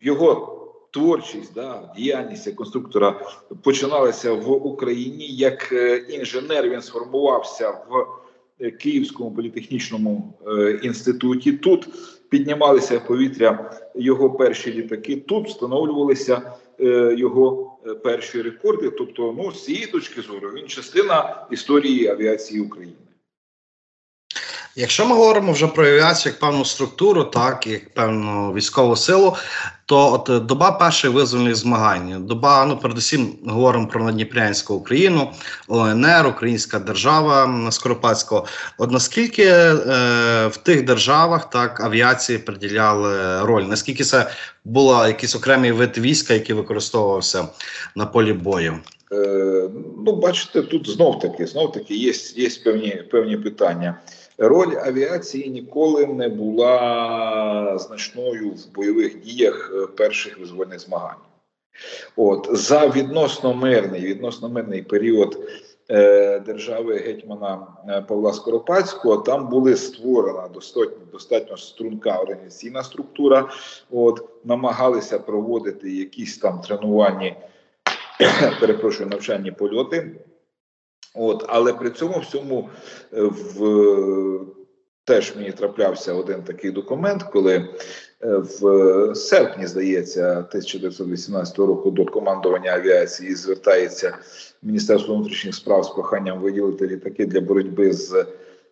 [0.00, 0.56] його
[0.90, 3.20] творчість, да, діяльність як конструктора
[3.62, 5.26] починалася в Україні.
[5.26, 8.06] Як е, інженер він сформувався в
[8.60, 10.34] е, Київському політехнічному
[10.82, 11.52] інституті.
[11.52, 11.88] Тут
[12.28, 15.16] піднімалися повітря його перші літаки.
[15.16, 16.52] Тут встановлювалися
[17.16, 17.69] його
[18.02, 18.90] перші рекорди.
[18.90, 22.96] Тобто, ну з цієї точки зору він частина історії авіації України.
[24.76, 29.36] Якщо ми говоримо вже про авіацію як певну структуру, так як певну військову силу,
[29.86, 35.30] то от доба перших визвольних змагань, доба, ну передусім говоримо про Надніпрянську Україну,
[35.68, 38.46] ОНР, Українська держава Скоропадського.
[38.78, 39.74] От наскільки е,
[40.46, 43.62] в тих державах так авіації приділяли роль?
[43.62, 44.30] Наскільки це
[44.64, 47.48] була якийсь окремий вид війська, який використовувався
[47.96, 48.78] на полі бою?
[49.12, 49.68] Е,
[50.06, 53.94] ну, бачите, тут знов таки знов таки є, є певні, певні питання.
[54.42, 61.16] Роль авіації ніколи не була значною в бойових діях е, перших визвольних змагань.
[62.16, 65.48] От за відносно мирний, відносно мирний період
[65.90, 73.48] е, держави гетьмана е, Павла Скоропадського там були створена достатньо достатньо струнка організаційна структура.
[73.90, 77.36] От намагалися проводити якісь там тренувальні,
[78.60, 80.10] перепрошую навчальні польоти.
[81.14, 82.68] От, Але при цьому всьому
[83.12, 83.60] е, в
[85.04, 87.66] теж мені траплявся один такий документ, коли е,
[88.20, 94.18] в серпні, здається, 1918 року до командування авіації звертається
[94.62, 98.26] Міністерство внутрішніх справ з проханням виділити літаки для боротьби з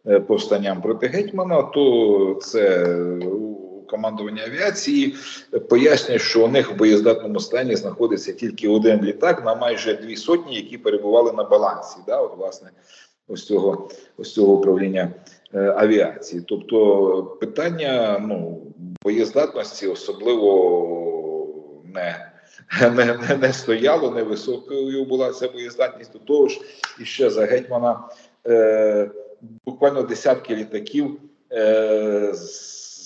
[0.07, 2.87] е, повстанням проти гетьмана, то це
[3.91, 5.15] командування авіації
[5.69, 10.57] пояснює, що у них в боєздатному стані знаходиться тільки один літак на майже дві сотні,
[10.57, 11.99] які перебували на балансі.
[12.07, 12.71] Да, от власне
[13.29, 15.13] ось цього ось цього управління
[15.55, 16.43] е, авіації.
[16.47, 18.63] Тобто питання ну
[19.03, 20.53] боєздатності особливо
[21.95, 22.33] не.
[22.81, 26.61] Не, не не, стояло, невисокою була ця боєздатність до того ж,
[27.01, 28.01] і ще за гетьмана
[28.47, 29.11] е,
[29.67, 31.21] буквально десятки літаків
[31.53, 32.33] е,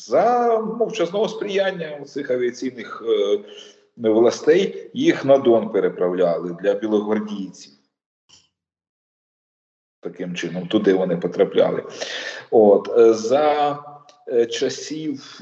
[0.08, 3.38] за мовчазного сприяння цих авіаційних е,
[3.96, 7.72] властей їх на Дон переправляли для білогвардійців.
[10.00, 11.84] Таким чином, туди вони потрапляли.
[12.50, 13.78] От е, за
[14.28, 15.38] е, часів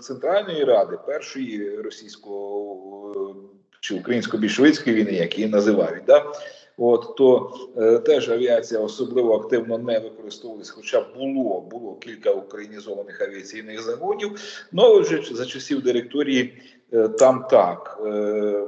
[0.00, 3.36] Центральної Ради, першої російського
[3.80, 6.32] чи українсько-більшовицької війни, як її називають, да,
[6.78, 13.82] От то е, теж авіація особливо активно не використовувалась, хоча було було кілька українізованих авіаційних
[13.82, 14.30] загонів.
[14.72, 16.62] Ну вже за часів директорії
[16.92, 18.00] е, там так.
[18.06, 18.62] Е,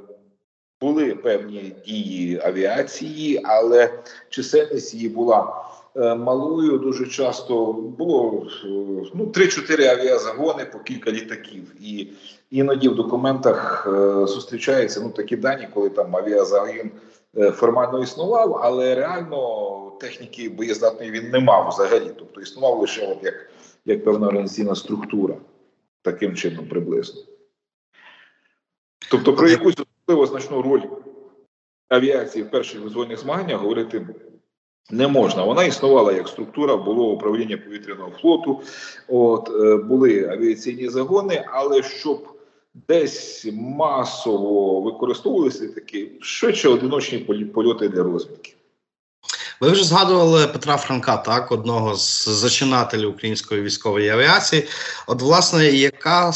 [0.80, 5.64] були певні дії авіації, але чисельність її була
[5.96, 6.78] е, малою.
[6.78, 8.46] Дуже часто було
[9.14, 12.08] ну 3-4 авіазагони по кілька літаків, і
[12.50, 16.90] іноді в документах е, зустрічаються ну такі дані, коли там авіазагін
[17.34, 22.10] формально існував, але реально техніки боєздатної він не мав взагалі.
[22.18, 23.50] Тобто існував лише от як,
[23.84, 25.36] як певна організаційна структура,
[26.02, 27.22] таким чином приблизно.
[29.10, 30.82] Тобто, про якусь особливо значну роль
[31.88, 34.06] авіації в перших визвольних змаганнях говорити.
[34.92, 38.60] Не можна, вона існувала як структура, було управління повітряного флоту,
[39.08, 42.39] от е, були авіаційні загони, але щоб
[42.74, 47.18] десь масово використовувалися такі швидше одиночні
[47.54, 48.54] польоти для розвідки.
[49.60, 54.64] Ви вже згадували Петра Франка, так, одного з зачинателів української військової авіації.
[55.06, 56.32] От, власне, яка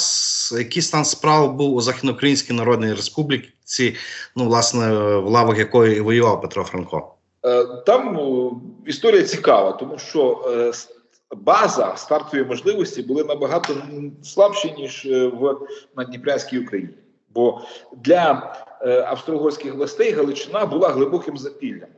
[0.59, 3.97] який стан справ був у Західноукраїнській Народній Республіці,
[4.37, 7.15] ну, власне, в лавах якої воював Петро Франко?
[7.47, 8.19] Е, там
[8.87, 10.73] історія цікава, тому що е,
[11.35, 13.77] база стартові можливості були набагато
[14.23, 16.95] слабші ніж в в Надніпрянській Україні.
[17.29, 17.61] Бо
[17.97, 21.89] для е, австро-угорських властей Галичина була глибоким запіллям.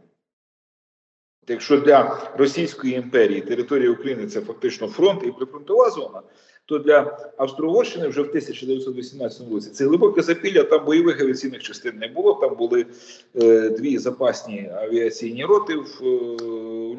[1.48, 6.22] Якщо для Російської імперії територія України це фактично фронт і прифронтова зона,
[6.66, 10.62] то для Австро-Угорщини вже в 1918 році це глибоке запілля.
[10.62, 12.34] Там бойових авіаційних частин не було.
[12.34, 12.86] Там були
[13.34, 16.06] е, дві запасні авіаційні роти в е,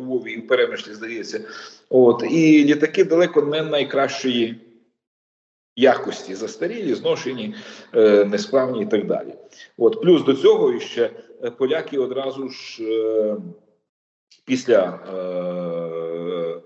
[0.02, 1.42] Львові і в Перемишлі, здається.
[1.90, 4.56] От і літаки далеко не найкращої.
[5.80, 7.56] Якості застарілі, зношені,
[7.96, 9.34] е, несправні і так далі.
[9.78, 11.10] От плюс до цього ще
[11.44, 13.38] е, поляки одразу ж е,
[14.46, 16.62] після е,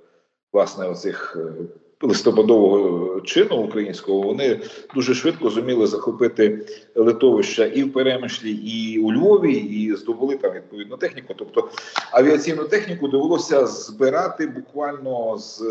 [0.53, 1.53] власне оцих е,
[2.01, 4.59] листопадового чину українського вони
[4.95, 10.97] дуже швидко зуміли захопити литовища і в Перемишлі, і у Львові, і здобули там відповідну
[10.97, 11.33] техніку.
[11.37, 11.69] Тобто
[12.11, 15.63] авіаційну техніку довелося збирати буквально з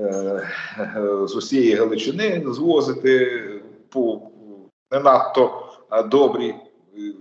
[0.00, 0.50] е,
[1.26, 3.42] з усієї Галичини, звозити
[3.88, 4.20] по
[4.92, 5.64] не надто
[6.10, 6.54] добрі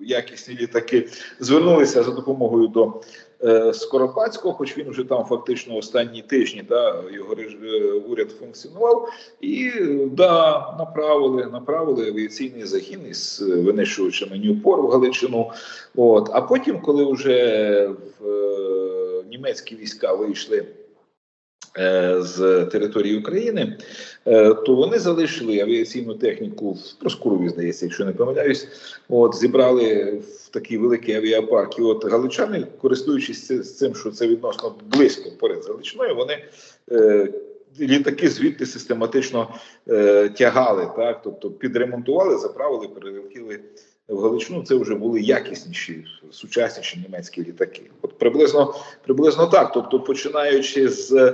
[0.01, 1.10] якісні літаки.
[1.39, 3.01] Звернулися за допомогою до
[3.74, 9.10] Скоропадського, хоч він вже там фактично останні тижні да, його е, уряд функціонував,
[9.42, 9.72] і
[10.12, 15.52] да, направили направили авіаційний загін із винищувачами Ньюпор в Галичину.
[15.96, 17.88] От, А потім, коли вже
[18.20, 20.66] в е, німецькі війська вийшли.
[21.80, 23.78] Е, з території України,
[24.26, 28.68] е, то вони залишили авіаційну техніку в Проскурові, здається, якщо не помиляюсь.
[29.10, 31.80] От зібрали в такий великий авіапарк.
[31.80, 36.38] І от галичани, користуючись цим, що це відносно близько поряд з Галичиною, вони
[36.92, 37.28] е,
[37.80, 39.48] літаки звідти систематично
[39.90, 43.60] е, тягали, так тобто підремонтували, заправили, перелетіли
[44.08, 44.64] в Галичину.
[44.64, 47.82] Це вже були якісніші, сучасніші німецькі літаки.
[48.02, 48.76] От приблизно
[49.06, 49.72] приблизно так.
[49.74, 51.34] Тобто, починаючи з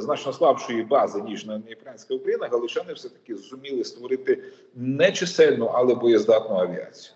[0.00, 4.42] значно слабшої бази ніж на Дніпрянська Україна, галичани все таки зуміли створити
[4.74, 7.14] не чисельну, але боєздатну авіацію.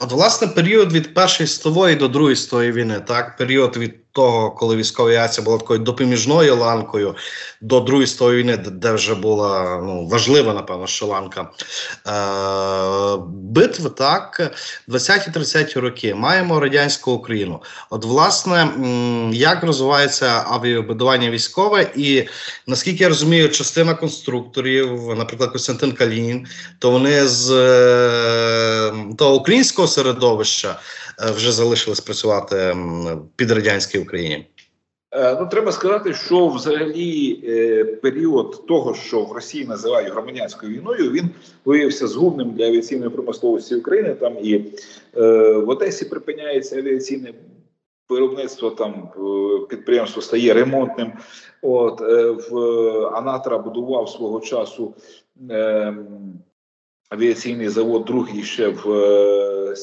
[0.00, 4.76] От, власне, період від першої світової до другої світової війни, так, період від того, коли
[4.76, 7.14] військова авіація була такою допоміжною ланкою
[7.60, 11.50] до Другої світової війни, де вже була ну, важлива, напевно, що ланка
[12.06, 14.52] е, битв, так,
[14.88, 17.62] 20-30 роки маємо радянську Україну.
[17.90, 18.68] От, власне,
[19.32, 22.28] як розвивається авіабудування військове, і
[22.66, 26.46] наскільки я розумію, частина конструкторів, наприклад, Костянтин Калінін,
[26.78, 30.76] то вони з е, того українського середовища
[31.20, 32.76] вже залишились працювати
[33.36, 34.46] під радянським в Україні?
[35.12, 41.10] Е, ну, треба сказати, що взагалі е, період того, що в Росії називають громадянською війною,
[41.10, 41.30] він
[41.64, 44.14] виявився згубним для авіаційної промисловості України.
[44.14, 44.62] Там і е,
[45.52, 47.32] в Одесі припиняється авіаційне
[48.08, 48.70] виробництво.
[48.70, 51.12] Там е, підприємство стає ремонтним.
[51.62, 52.56] От е, в
[53.06, 54.94] Анатра будував свого часу
[55.50, 55.94] е,
[57.10, 59.76] авіаційний завод, другий ще в е,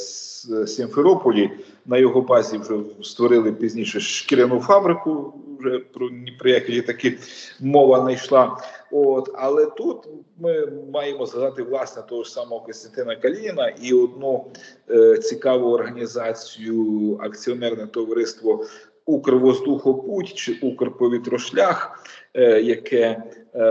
[0.67, 1.49] Сімферополі.
[1.85, 5.33] На його базі вже створили пізніше шкіряну фабрику.
[5.59, 7.17] Вже про ні про які літаки
[7.59, 8.57] мова не йшла.
[8.91, 9.97] От але тут
[10.37, 14.45] ми маємо згадати власне того ж самого Костянтина Калініна і одну
[14.89, 18.65] е, цікаву організацію акціонерне товариство
[19.05, 22.03] Укрвоздухопуть чи Укрповітрошлях,
[22.33, 23.23] е, яке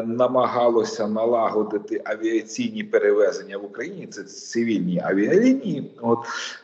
[0.04, 4.06] намагалося налагодити авіаційні перевезення в Україні.
[4.06, 5.90] Це цивільні авіалінії.
[6.02, 6.18] От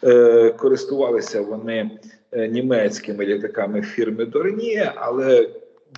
[0.04, 1.90] е, користувалися вони
[2.32, 5.48] німецькими літаками фірми Дорніє, але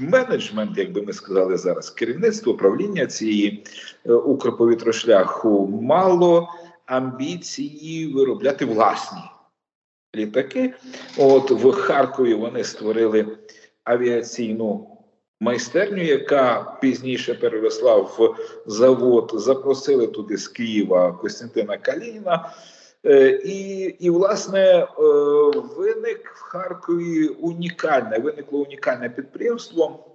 [0.01, 3.65] менеджмент, як би ми сказали зараз, керівництво управління цієї
[4.05, 6.49] Укрповітрошляху мало
[6.87, 9.21] амбіції виробляти власні
[10.17, 10.75] літаки.
[11.19, 13.27] От в Харкові вони створили
[13.85, 14.94] авіаційну
[15.45, 18.37] майстерню, яка пізніше переросла в
[18.67, 19.33] завод.
[19.35, 22.53] Запросили туди з Києва Костянтина Калініна.
[23.07, 24.87] Е, і, і, власне, е,
[25.77, 30.07] виник в Харкові унікальне, виникло унікальне підприємство,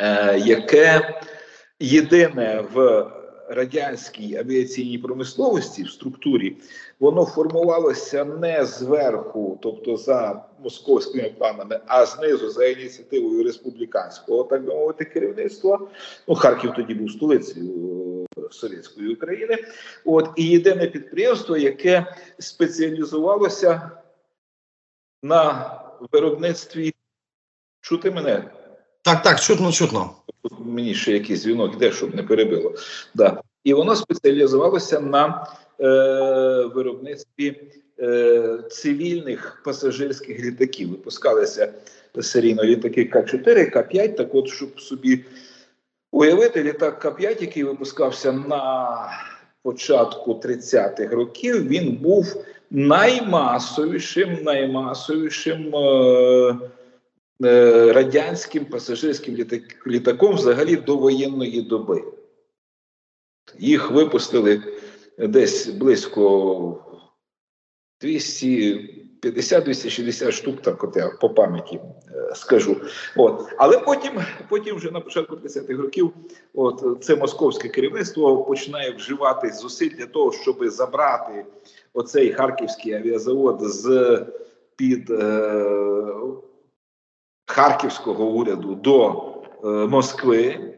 [0.00, 1.20] е, яке
[1.80, 3.06] єдине в
[3.48, 6.56] радянській авіаційній промисловості в структурі
[7.00, 14.74] воно формувалося не зверху, тобто за московськими планами, а знизу за ініціативою республіканського так би
[14.74, 15.88] мовити керівництва.
[16.28, 19.58] Ну Харків тоді був столицею е, совєтської України.
[20.04, 23.90] От і єдине підприємство, яке спеціалізувалося
[25.22, 25.70] на
[26.12, 26.94] виробництві.
[27.80, 28.50] Чути мене?
[29.02, 30.10] Так, так, чутно, чутно
[30.58, 32.74] мені ще якийсь дзвінок йде, щоб не перебило.
[33.14, 33.42] Да.
[33.64, 35.46] І воно спеціалізувалося на
[35.80, 35.86] е,
[36.74, 37.60] виробництві
[38.00, 40.90] е, цивільних пасажирських літаків.
[40.90, 41.72] Випускалися
[42.20, 44.16] серійно літаки К4, К5.
[44.16, 45.24] Так, от, щоб собі
[46.12, 48.88] уявити, літак К5, який випускався на
[49.62, 55.76] початку 30-х років, він був наймасовішим, наймасовішим.
[55.76, 56.56] Е,
[57.40, 59.36] радянським пасажирським
[59.86, 62.04] літаком взагалі до воєнної доби.
[63.58, 64.62] Їх випустили
[65.18, 66.84] десь близько
[68.02, 71.80] 250-260 штук, так от я по пам'яті е,
[72.34, 72.76] скажу.
[73.16, 73.48] От.
[73.56, 74.12] Але потім,
[74.48, 76.12] потім, вже на початку 30-х років,
[76.54, 81.46] от це московське керівництво починає вживати зусиль для того, щоб забрати
[81.92, 84.18] оцей харківський авіазавод з
[84.76, 85.10] під.
[85.10, 85.64] Е,
[87.46, 89.22] харківського уряду до
[89.88, 90.70] Москви.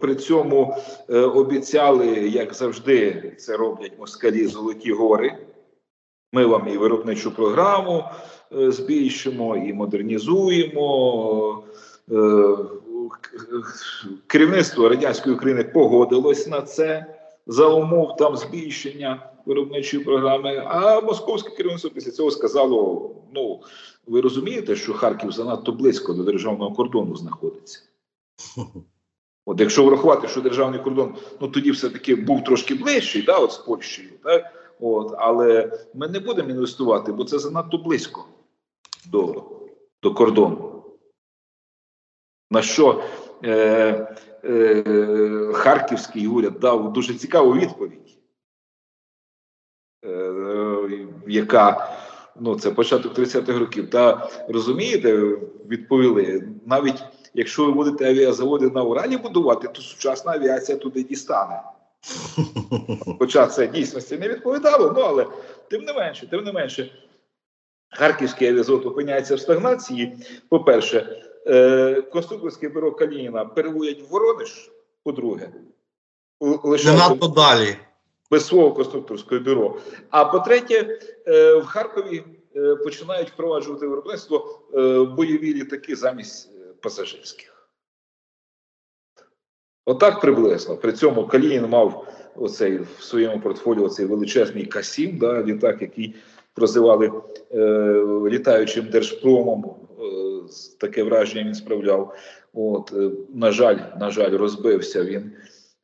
[0.00, 0.76] При цьому
[1.08, 5.38] обіцяли, як завжди, це роблять москалі Золоті Гори.
[6.32, 8.04] Ми вам і виробничу програму
[8.50, 11.64] збільшимо, і модернізуємо.
[14.26, 17.06] Керівництво радянської України погодилось на це
[17.46, 20.62] за умов там збільшення виробничої програми.
[20.66, 23.62] А московське керівництво після цього сказало: ну
[24.06, 27.80] ви розумієте, що Харків занадто близько до державного кордону знаходиться.
[29.46, 33.58] От якщо врахувати, що державний кордон ну тоді все-таки був трошки ближчий, да, от з
[33.58, 34.44] Польщею, так?
[34.80, 38.24] От, але ми не будемо інвестувати, бо це занадто близько
[39.06, 39.44] до,
[40.02, 40.84] до кордону.
[42.50, 43.02] На що
[43.44, 48.18] е, е, Харківський уряд дав дуже цікаву відповідь,
[51.26, 51.92] яка
[52.40, 53.90] ну це початок 30-х років.
[53.90, 55.36] Та розумієте,
[55.68, 57.04] відповіли навіть
[57.34, 61.62] якщо ви будете авіазаводи на Уралі будувати, то сучасна авіація туди дістане.
[63.18, 65.26] Хоча це дійсності не відповідало, ну але
[65.70, 66.92] тим не менше, тим не менше,
[67.90, 70.16] Харківський авіазавод опиняється в стагнації.
[70.48, 74.70] По-перше, е, конструкторське бюро Калініна переводять в Воронеж,
[75.04, 75.52] по-друге,
[76.40, 77.76] лише надто далі.
[78.32, 79.76] Без свого конструкторського бюро.
[80.10, 82.24] А по-третє, е, в Харкові
[82.56, 87.68] е, починають впроваджувати виробництво е, бойові літаки замість пасажирських.
[89.86, 90.76] Отак приблизно.
[90.76, 96.14] При цьому Калінін мав оцей в своєму портфоліо цей величезний Касім, да, літак, який
[96.54, 97.12] прозивали
[97.50, 97.58] е,
[98.28, 99.64] літаючим держпромом.
[99.64, 100.04] Е,
[100.78, 102.14] таке враження він справляв.
[102.54, 105.32] От, е, На жаль, на жаль, розбився він.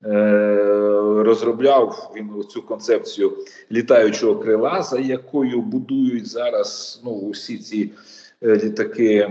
[0.04, 3.32] Е, розробляв він цю концепцію
[3.72, 7.90] літаючого крила, за якою будують зараз ну, усі ці
[8.42, 9.30] Е, літаки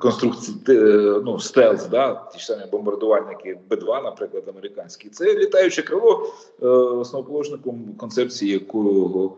[0.00, 5.08] конструкції е, ну, стелс, да, ті ж самі бомбардувальники Б-2, наприклад, американські.
[5.08, 6.34] Це літаюче крило,
[7.00, 9.36] основоположником концепції, якого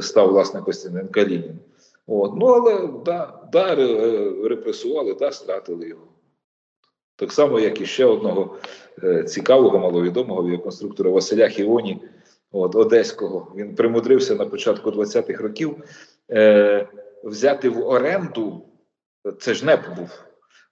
[0.00, 1.58] став власне Костянтин Калінін.
[2.06, 2.32] От.
[2.36, 3.74] Ну, але да, да,
[4.48, 6.02] репресували, да, стратили його.
[7.16, 8.56] Так само, як і ще одного
[9.26, 11.98] цікавого, маловідомого авіаконструктора Василя Хіоні,
[12.52, 13.52] от, Одеського.
[13.56, 15.76] Він примудрився на початку 20-х років.
[16.30, 16.88] Е,
[17.24, 18.62] взяти в оренду,
[19.38, 20.24] це ж НЕП був,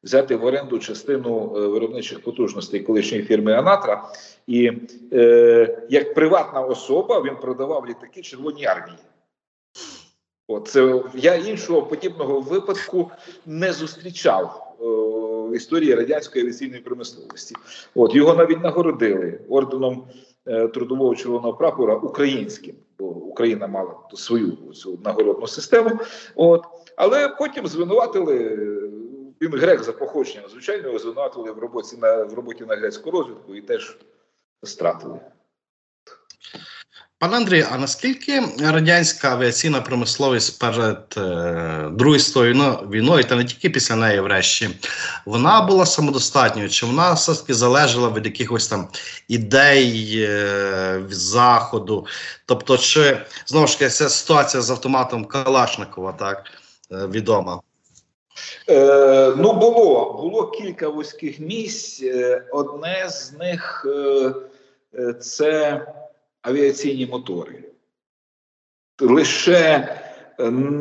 [0.03, 4.09] взяти в оренду частину е, виробничих потужностей колишньої фірми Анатра,
[4.47, 4.73] і
[5.13, 8.99] е, як приватна особа він продавав літаки Червоній армії.
[10.49, 13.11] От, це, я іншого подібного випадку
[13.47, 14.85] не зустрічав е,
[15.55, 17.55] історії радянської авіаційної промисловості.
[17.95, 20.05] От його навіть нагородили орденом
[20.47, 25.91] е, трудового червоного прапора українським бо Україна мала свою цю нагородну систему.
[26.35, 26.65] От
[26.97, 28.59] але потім звинуватили
[29.43, 30.51] він грек за походженням.
[30.51, 33.99] Звичайно, його звинуватили в роботі на в роботі на грецьку розвідку і теж
[34.63, 35.21] стратили.
[37.19, 42.55] Пане Андрію, а наскільки радянська авіаційна промисловість перед е, Другою світовою
[42.91, 44.71] війною, та не тільки після неї, врешті,
[45.27, 46.69] вона була самодостатньою?
[46.69, 48.89] Чи вона все таки залежала від якихось там
[49.29, 52.07] ідей е, заходу?
[52.47, 56.45] Тобто, чи знову ж таки ця ситуація з автоматом Калашникова так
[56.93, 57.61] е, відома?
[58.69, 62.03] Е, Ну, було було кілька вузьких місць.
[62.03, 65.81] Е, одне з них е, це
[66.45, 67.65] авіаційні мотори.
[69.01, 69.89] Лише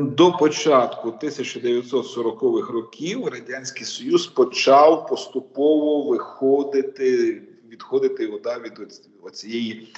[0.02, 9.94] до початку 1940-х років Радянський Союз почав поступово виходити, відходити вода від цієї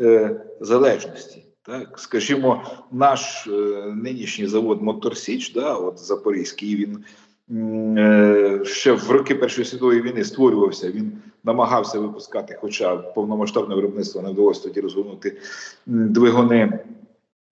[0.00, 1.44] е, залежності.
[1.62, 3.50] Так, Скажімо, наш е,
[3.94, 7.27] нинішній завод Моторсіч, да, от Запорізький, він Е,
[8.64, 10.90] ще в роки Першої світової війни створювався.
[10.90, 11.12] Він
[11.44, 15.36] намагався випускати, хоча повномасштабне виробництво не вдалося тоді розгорнути
[15.86, 16.80] двигуни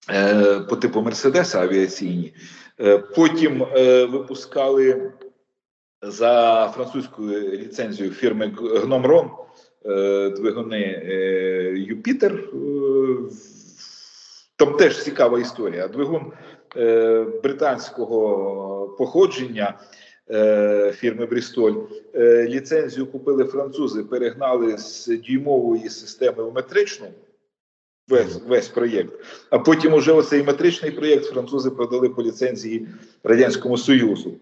[0.10, 2.34] е, по типу Мерседеса авіаційні.
[2.80, 3.66] Е, потім
[4.12, 5.12] випускали
[6.02, 9.30] за французькою ліцензією фірми Гномрон
[10.36, 10.80] двигуни
[11.88, 12.44] Юпітер.
[14.56, 15.88] Там теж цікава історія.
[15.88, 16.53] Двигун е,
[17.44, 19.80] британського походження
[20.32, 21.74] е, фірми Брістоль
[22.16, 27.08] е, ліцензію купили французи, перегнали з дюймової системи в метричну.
[28.08, 29.14] Весь весь проєкт.
[29.50, 32.88] А потім уже оцей метричний проєкт французи продали по ліцензії
[33.24, 34.34] Радянському Союзу.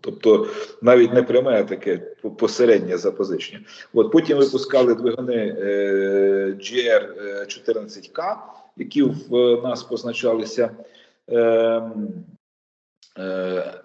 [0.00, 0.46] Тобто
[0.82, 1.96] навіть не пряме, а таке
[2.38, 3.60] посереднє запозичення.
[3.94, 8.36] От Потім випускали двигуни е, GR14К
[8.76, 10.84] які в нас позначалися е, е,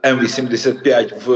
[0.06, 1.30] М-85 в,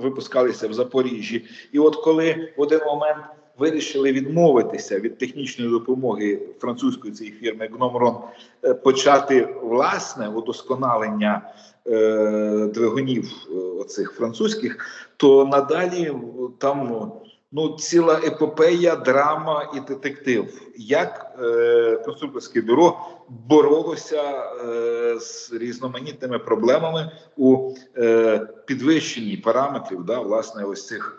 [0.00, 1.44] випускалися в Запоріжжі.
[1.72, 3.24] І от коли в один момент
[3.58, 8.16] вирішили відмовитися від технічної допомоги французької цієї фірми Гномрон,
[8.64, 11.52] е, почати власне удосконалення
[11.86, 14.86] е, двигунів е, оцих французьких,
[15.16, 16.12] то надалі
[16.58, 17.12] там
[17.52, 20.62] ну ціла епопея, драма і детектив.
[20.76, 22.98] Як е, конструкторське бюро
[23.28, 31.16] боролося е, з різноманітними проблемами у е, підвищенні параметрів, да, власне, ось цих.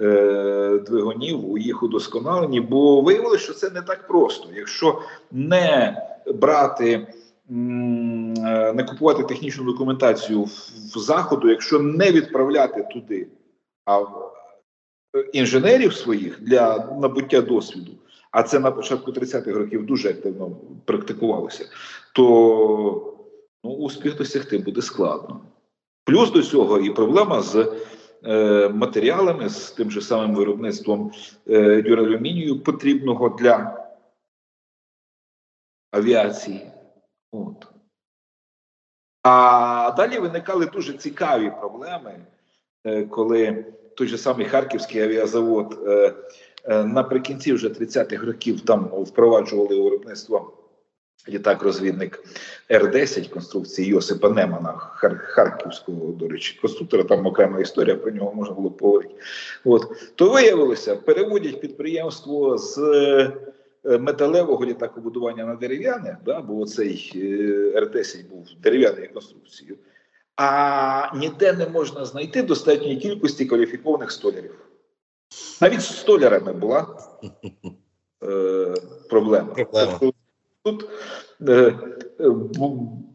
[0.00, 4.48] Е, двигунів у їх удосконаленні, бо виявилося, що це не так просто.
[4.54, 5.00] Якщо
[5.32, 5.96] не
[6.34, 7.06] брати, е,
[8.74, 10.42] не купувати технічну документацію
[10.94, 13.26] в заходу, якщо не відправляти туди,
[13.84, 14.04] а
[15.32, 17.92] інженерів своїх для набуття досвіду,
[18.30, 20.50] а це на початку 30-х років дуже активно
[20.84, 21.68] практикувалося,
[22.12, 23.16] то
[23.64, 25.40] ну, успіх досягти буде складно.
[26.04, 27.72] Плюс до цього і проблема з
[28.24, 31.12] е, матеріалами, з тим же самим виробництвом
[31.48, 33.84] е, дюралюмінію, потрібного для
[35.90, 36.70] авіації.
[37.32, 37.66] От.
[39.22, 42.26] А далі виникали дуже цікаві проблеми,
[42.84, 43.64] е, коли
[43.94, 46.14] той же самий Харківський авіазавод е,
[46.64, 50.52] е, наприкінці вже 30-х років там впроваджували виробництво
[51.28, 52.24] літак-розвідник
[52.70, 58.54] Р-10 конструкції Йосипа Немана, Хар харківського, до речі, конструктора, там окрема історія, про нього можна
[58.54, 59.14] було поговорити.
[59.64, 60.12] От.
[60.14, 67.12] То виявилося, переводять підприємство з е, металевого літакобудування на дерев'яне, да, бо цей
[67.76, 69.76] Р-10 був дерев'яною конструкцією
[70.36, 74.54] а ніде не можна знайти достатньої кількості кваліфікованих столярів.
[75.60, 76.98] Навіть з столярами була
[78.24, 78.74] е,
[79.10, 79.54] проблема.
[79.54, 79.98] проблема.
[80.00, 80.14] Тобто
[80.62, 80.88] тут
[81.48, 81.78] е,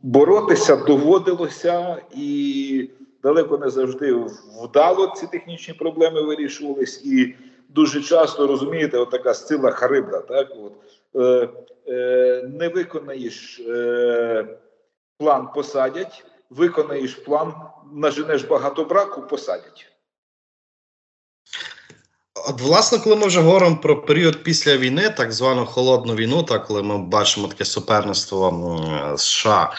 [0.02, 2.90] боротися доводилося і
[3.24, 4.26] далеко не завжди
[4.64, 7.06] вдало ці технічні проблеми вирішувались.
[7.06, 7.36] І
[7.70, 10.20] дуже часто розумієте, от така стила харибда.
[10.22, 10.74] Так, от,
[11.16, 11.50] е,
[11.88, 14.48] е, не виконаєш е,
[15.18, 17.54] план, посадять виконаєш план,
[17.94, 19.86] наженеш багато браку, посадять.
[22.48, 26.66] От, власне, коли ми вже говоримо про період після війни, так звану холодну війну, так
[26.66, 29.74] коли ми бачимо таке суперництво США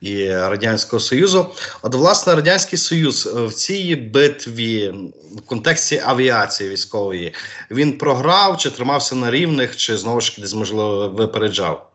[0.00, 1.46] і Радянського Союзу,
[1.82, 4.94] от власне Радянський Союз в цій битві
[5.36, 7.34] в контексті авіації військової
[7.70, 11.85] він програв чи тримався на рівних, чи знову ж десь можливо випереджав?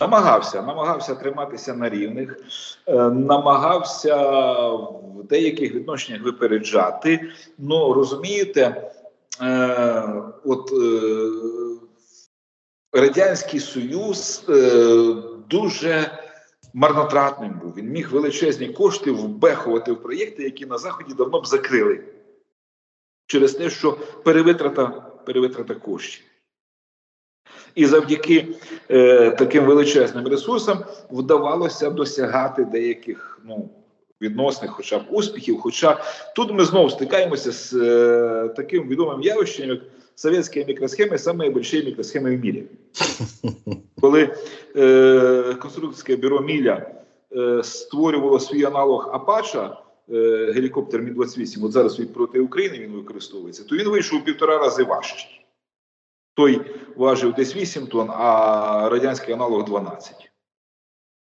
[0.00, 2.36] Намагався, намагався триматися на рівних,
[2.86, 4.16] е, намагався
[4.68, 7.30] в деяких відношеннях випереджати.
[7.58, 8.92] Ну розумієте,
[9.42, 11.30] е, от е,
[12.92, 14.46] Радянський Союз
[15.50, 16.18] дуже
[16.74, 17.74] марнотратним був.
[17.76, 22.04] Він міг величезні кошти вбехувати в проєкти, які на Заході давно б закрили
[23.26, 23.92] через те, що
[24.24, 24.86] перевитрата,
[25.26, 26.29] перевитрата коштів.
[27.74, 28.48] І завдяки
[28.90, 30.78] е, таким величезним ресурсам
[31.10, 33.68] вдавалося досягати деяких ну,
[34.20, 35.60] відносних, хоча б успіхів.
[35.60, 36.04] Хоча
[36.36, 39.80] тут ми знову стикаємося з е, таким відомим явищем, як
[40.14, 42.64] совєтські мікросхеми, саме більші мікросхеми в мірі.
[44.00, 44.36] Коли
[44.76, 46.90] е, конструкторське бюро Міля
[47.36, 49.76] е, створювало свій аналог Апача.
[50.12, 54.58] Е, гелікоптер Мі 28 от зараз від проти України він використовується, то він вийшов півтора
[54.58, 55.39] рази важчий.
[56.34, 60.30] Той важив десь 8 тонн, а радянський аналог 12.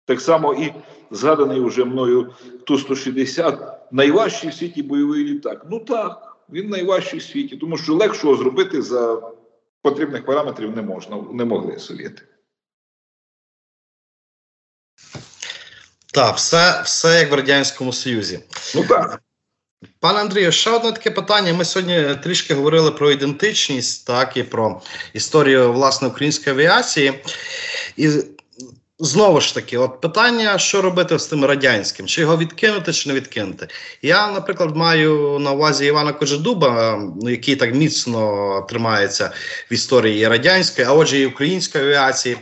[0.05, 0.73] Так само і
[1.11, 2.33] згаданий уже мною
[2.65, 5.65] Ту-160 найважчий в світі бойовий літак.
[5.69, 9.31] Ну так, він найважчий в світі, тому що легшого зробити за
[9.81, 12.21] потрібних параметрів не можна, не могли совєти.
[16.13, 18.39] Так, все все як в Радянському Союзі.
[18.75, 19.21] Ну так.
[19.99, 21.53] Пане Андрію, ще одне таке питання.
[21.53, 24.81] Ми сьогодні трішки говорили про ідентичність, так і про
[25.13, 27.13] історію власне української авіації.
[27.97, 28.09] І
[28.99, 33.15] знову ж таки, от питання, що робити з тим радянським, чи його відкинути, чи не
[33.15, 33.67] відкинути.
[34.01, 39.31] Я, наприклад, маю на увазі Івана Кожедуба, який так міцно тримається
[39.71, 42.37] в історії радянської, а отже, і української авіації.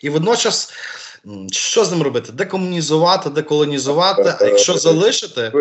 [0.00, 0.72] І водночас.
[1.52, 2.32] Що з ним робити?
[2.32, 5.52] Декомунізувати, деколонізувати, а якщо залишити,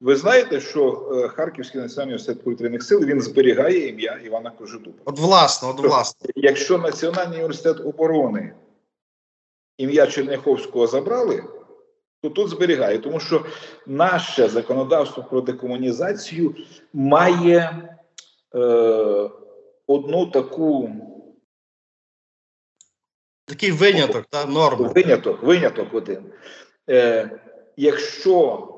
[0.00, 4.98] ви знаєте, що е, Харківський національний університет повітряних сил він зберігає ім'я Івана Кожедуба.
[5.04, 6.30] От власне, от власне.
[6.36, 8.54] Якщо Національний університет оборони
[9.78, 11.44] ім'я Черняховського забрали,
[12.22, 13.46] то тут зберігає, тому що
[13.86, 16.54] наше законодавство про декомунізацію
[16.92, 17.88] має
[18.54, 19.30] е,
[19.86, 20.90] одну таку.
[23.44, 24.92] Такий виняток, та норму.
[24.94, 26.32] Виняток, виняток один.
[26.90, 27.30] Е,
[27.76, 28.68] Якщо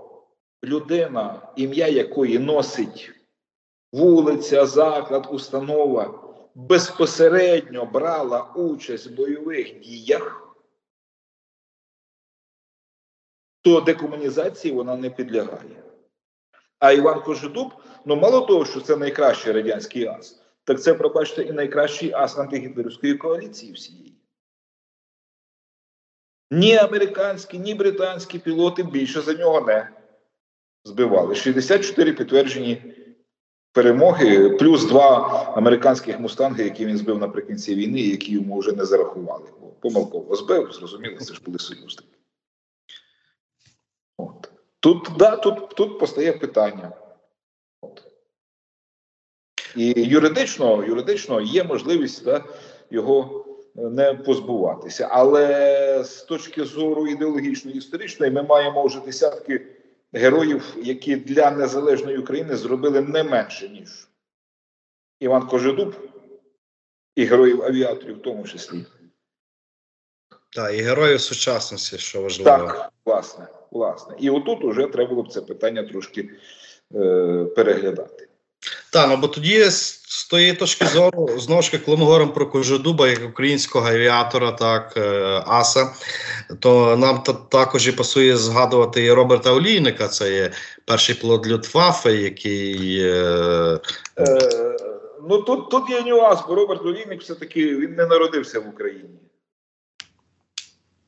[0.65, 3.13] людина, ім'я якої носить
[3.93, 10.57] вулиця, заклад, установа, безпосередньо брала участь в бойових діях,
[13.63, 15.83] то декомунізації вона не підлягає.
[16.79, 17.73] А Іван Кожедуб,
[18.05, 23.15] ну мало того, що це найкращий радянський ас, так це, пробачте, і найкращий ас антигітлерівської
[23.15, 24.19] коаліції всієї.
[26.51, 30.02] Ні американські, ні британські пілоти більше за нього не
[30.85, 31.35] збивали.
[31.35, 32.95] 64 підтверджені
[33.73, 39.49] перемоги, плюс два американських мустанги, які він збив наприкінці війни, які йому вже не зарахували.
[39.61, 42.19] Бо помилково збив, зрозуміло, це ж були союзники.
[44.19, 44.51] От.
[44.81, 46.93] Тут да, тут, тут постає питання.
[47.81, 48.05] От.
[49.77, 52.45] І юридично юридично є можливість да,
[52.91, 55.09] його не позбуватися.
[55.11, 59.67] Але з точки зору ідеологічної історичної, ми маємо вже десятки
[60.13, 64.09] героїв, які для незалежної України зробили не менше, ніж
[65.21, 65.97] Іван Кожедуб
[67.17, 68.85] і героїв авіаторів в тому числі.
[70.51, 72.51] Так, і героїв сучасності, що важливо.
[72.51, 74.17] Так, власне, власне.
[74.19, 76.31] І отут уже треба було б це питання трошки
[76.95, 78.29] е, переглядати.
[78.93, 82.47] Так, ну бо тоді з тої точки зору, знову ж таки, коли ми говоримо про
[82.47, 85.95] Кожедуба як українського авіатора, так е, Аса,
[86.61, 90.53] то нам також і пасує згадувати і Роберта Олійника, це є
[90.85, 93.01] перший пілот Люфтваффе, який.
[93.03, 93.81] Е...
[94.19, 94.39] Е,
[95.29, 99.21] ну тут тут є нюанс, бо Роберт Олійник все-таки він не народився в Україні.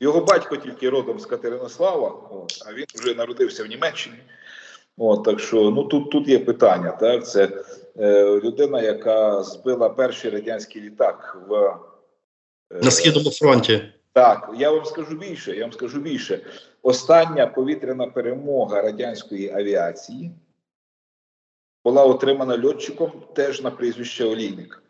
[0.01, 2.14] Його батько тільки родом з Катеринослава,
[2.66, 4.16] а він вже народився в Німеччині.
[4.97, 6.91] От, Так що ну тут тут є питання.
[6.91, 7.27] Так?
[7.27, 7.65] Це
[7.99, 11.77] е, людина, яка збила перший радянський літак в е,
[12.83, 13.93] на східному фронті.
[14.13, 15.57] Так, я вам скажу більше.
[15.57, 16.47] Я вам скажу більше.
[16.83, 20.31] Остання повітряна перемога радянської авіації
[21.85, 24.83] була отримана льотчиком теж на прізвище Олійник.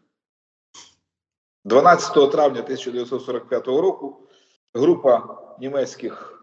[1.64, 4.16] 12 травня 1945 року
[4.74, 6.33] група німецьких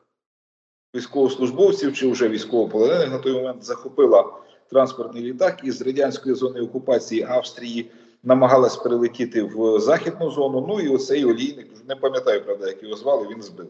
[0.96, 4.34] військовослужбовців чи вже військовополонених на той момент захопила
[4.72, 7.92] транспортний літак із радянської зони окупації Австрії,
[8.24, 10.66] намагалась перелетіти в західну зону.
[10.70, 13.68] Ну і оцей олійник не пам'ятаю, правда, як його звали, він збив.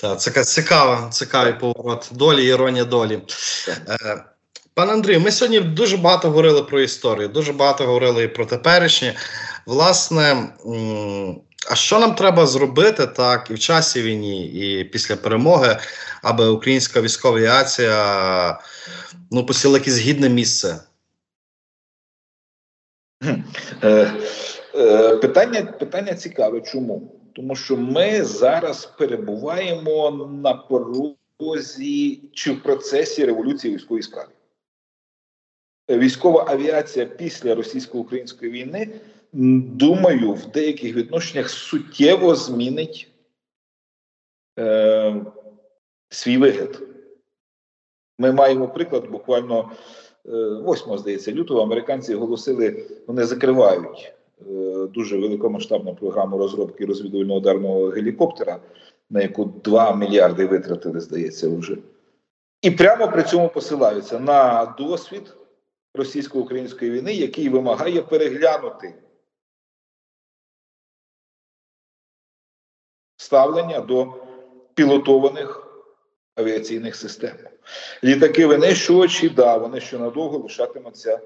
[0.00, 3.22] Так, це цікава, цікавий поворот долі, іронія долі.
[3.88, 4.24] Е,
[4.74, 9.14] Пане Андрію, ми сьогодні дуже багато говорили про історію, дуже багато говорили і про теперішнє.
[9.66, 10.48] Власне,
[11.70, 15.76] а що нам треба зробити так і в часі війні, і після перемоги,
[16.22, 18.60] аби українська військова авіація
[19.30, 20.80] ну, посіла якесь гідне місце?
[23.82, 24.12] Е,
[24.74, 26.60] е, питання питання цікаве.
[26.60, 27.20] Чому?
[27.32, 30.10] Тому що ми зараз перебуваємо
[30.42, 34.28] на порозі чи в процесі революції військової справи.
[35.90, 38.88] Військова авіація після російсько-української війни
[39.34, 43.10] думаю, в деяких відношеннях суттєво змінить
[44.58, 45.24] е,
[46.08, 46.82] свій вигляд.
[48.18, 49.70] Ми маємо приклад буквально
[50.24, 57.86] 8, е, здається, лютого американці оголосили, вони закривають е, дуже великомасштабну програму розробки розвідувального ударного
[57.86, 58.60] гелікоптера,
[59.10, 61.76] на яку 2 мільярди витратили, здається, вже.
[62.62, 65.36] І прямо при цьому посилаються на досвід
[65.94, 68.94] російсько-української війни, який вимагає переглянути
[73.24, 74.12] ставлення до
[74.74, 75.66] пілотованих
[76.34, 77.36] авіаційних систем.
[78.04, 81.20] Літаки винищувачі, да, вони ще надовго лишатимуться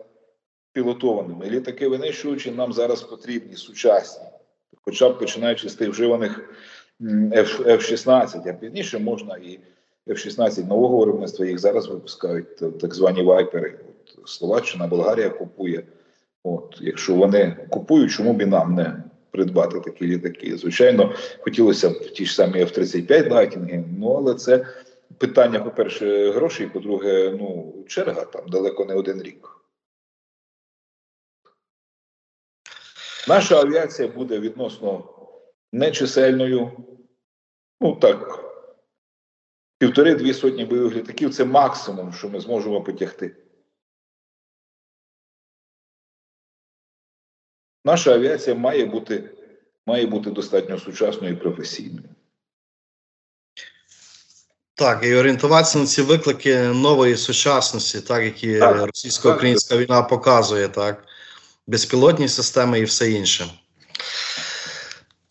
[0.73, 1.51] пілотованими.
[1.51, 4.25] Літаки винищувачі нам зараз потрібні, сучасні,
[4.85, 6.55] хоча б починаючи з тих вживаних
[7.01, 9.59] F-16, а пізніше можна і
[10.09, 13.79] F-16 нового виробництва, їх зараз випускають так звані вайпери.
[13.89, 15.83] От Словаччина, Болгарія купує.
[16.45, 19.03] От, Якщо вони купують, чому б і нам не
[19.39, 20.57] придбати такі літаки.
[20.57, 24.67] Звичайно, хотілося б ті ж самі F-35 лайтінги, ну але це
[25.19, 29.49] питання, по-перше, грошей, по-друге, ну, черга там далеко не один рік.
[33.29, 35.05] Наша авіація буде відносно
[35.73, 36.71] нечисельною.
[37.81, 38.45] Ну так,
[39.79, 43.37] півтори-дві сотні бойових літаків це максимум, що ми зможемо потягти.
[47.89, 49.31] Наша авіація має бути
[49.87, 52.09] має бути достатньо сучасною і професійною.
[54.75, 61.05] Так, і орієнтуватися на ці виклики нової сучасності, так які російсько-українська війна показує, так,
[61.67, 63.47] безпілотні системи і все інше.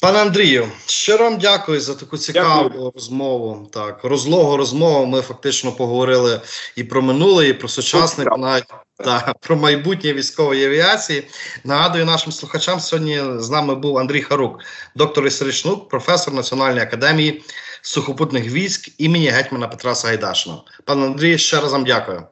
[0.02, 2.92] Пане Андрію, щиро вам дякую за таку цікаву Дякую.
[2.96, 3.70] розмову.
[3.74, 5.06] Так, розлогу розмову.
[5.06, 6.42] Ми фактично поговорили
[6.76, 8.66] і про минуле, і про сучасне, навіть
[8.98, 11.28] та, про майбутнє військової авіації.
[11.64, 14.60] Нагадую нашим слухачам, сьогодні з нами був Андрій Харук,
[14.96, 17.44] доктор історичних професор Національної академії
[17.82, 20.64] сухопутних військ імені гетьмана Петра Сагайдачного.
[20.86, 22.24] Пане Андрій, ще раз вам дякую.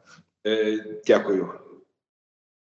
[0.47, 1.49] Е, Дякую.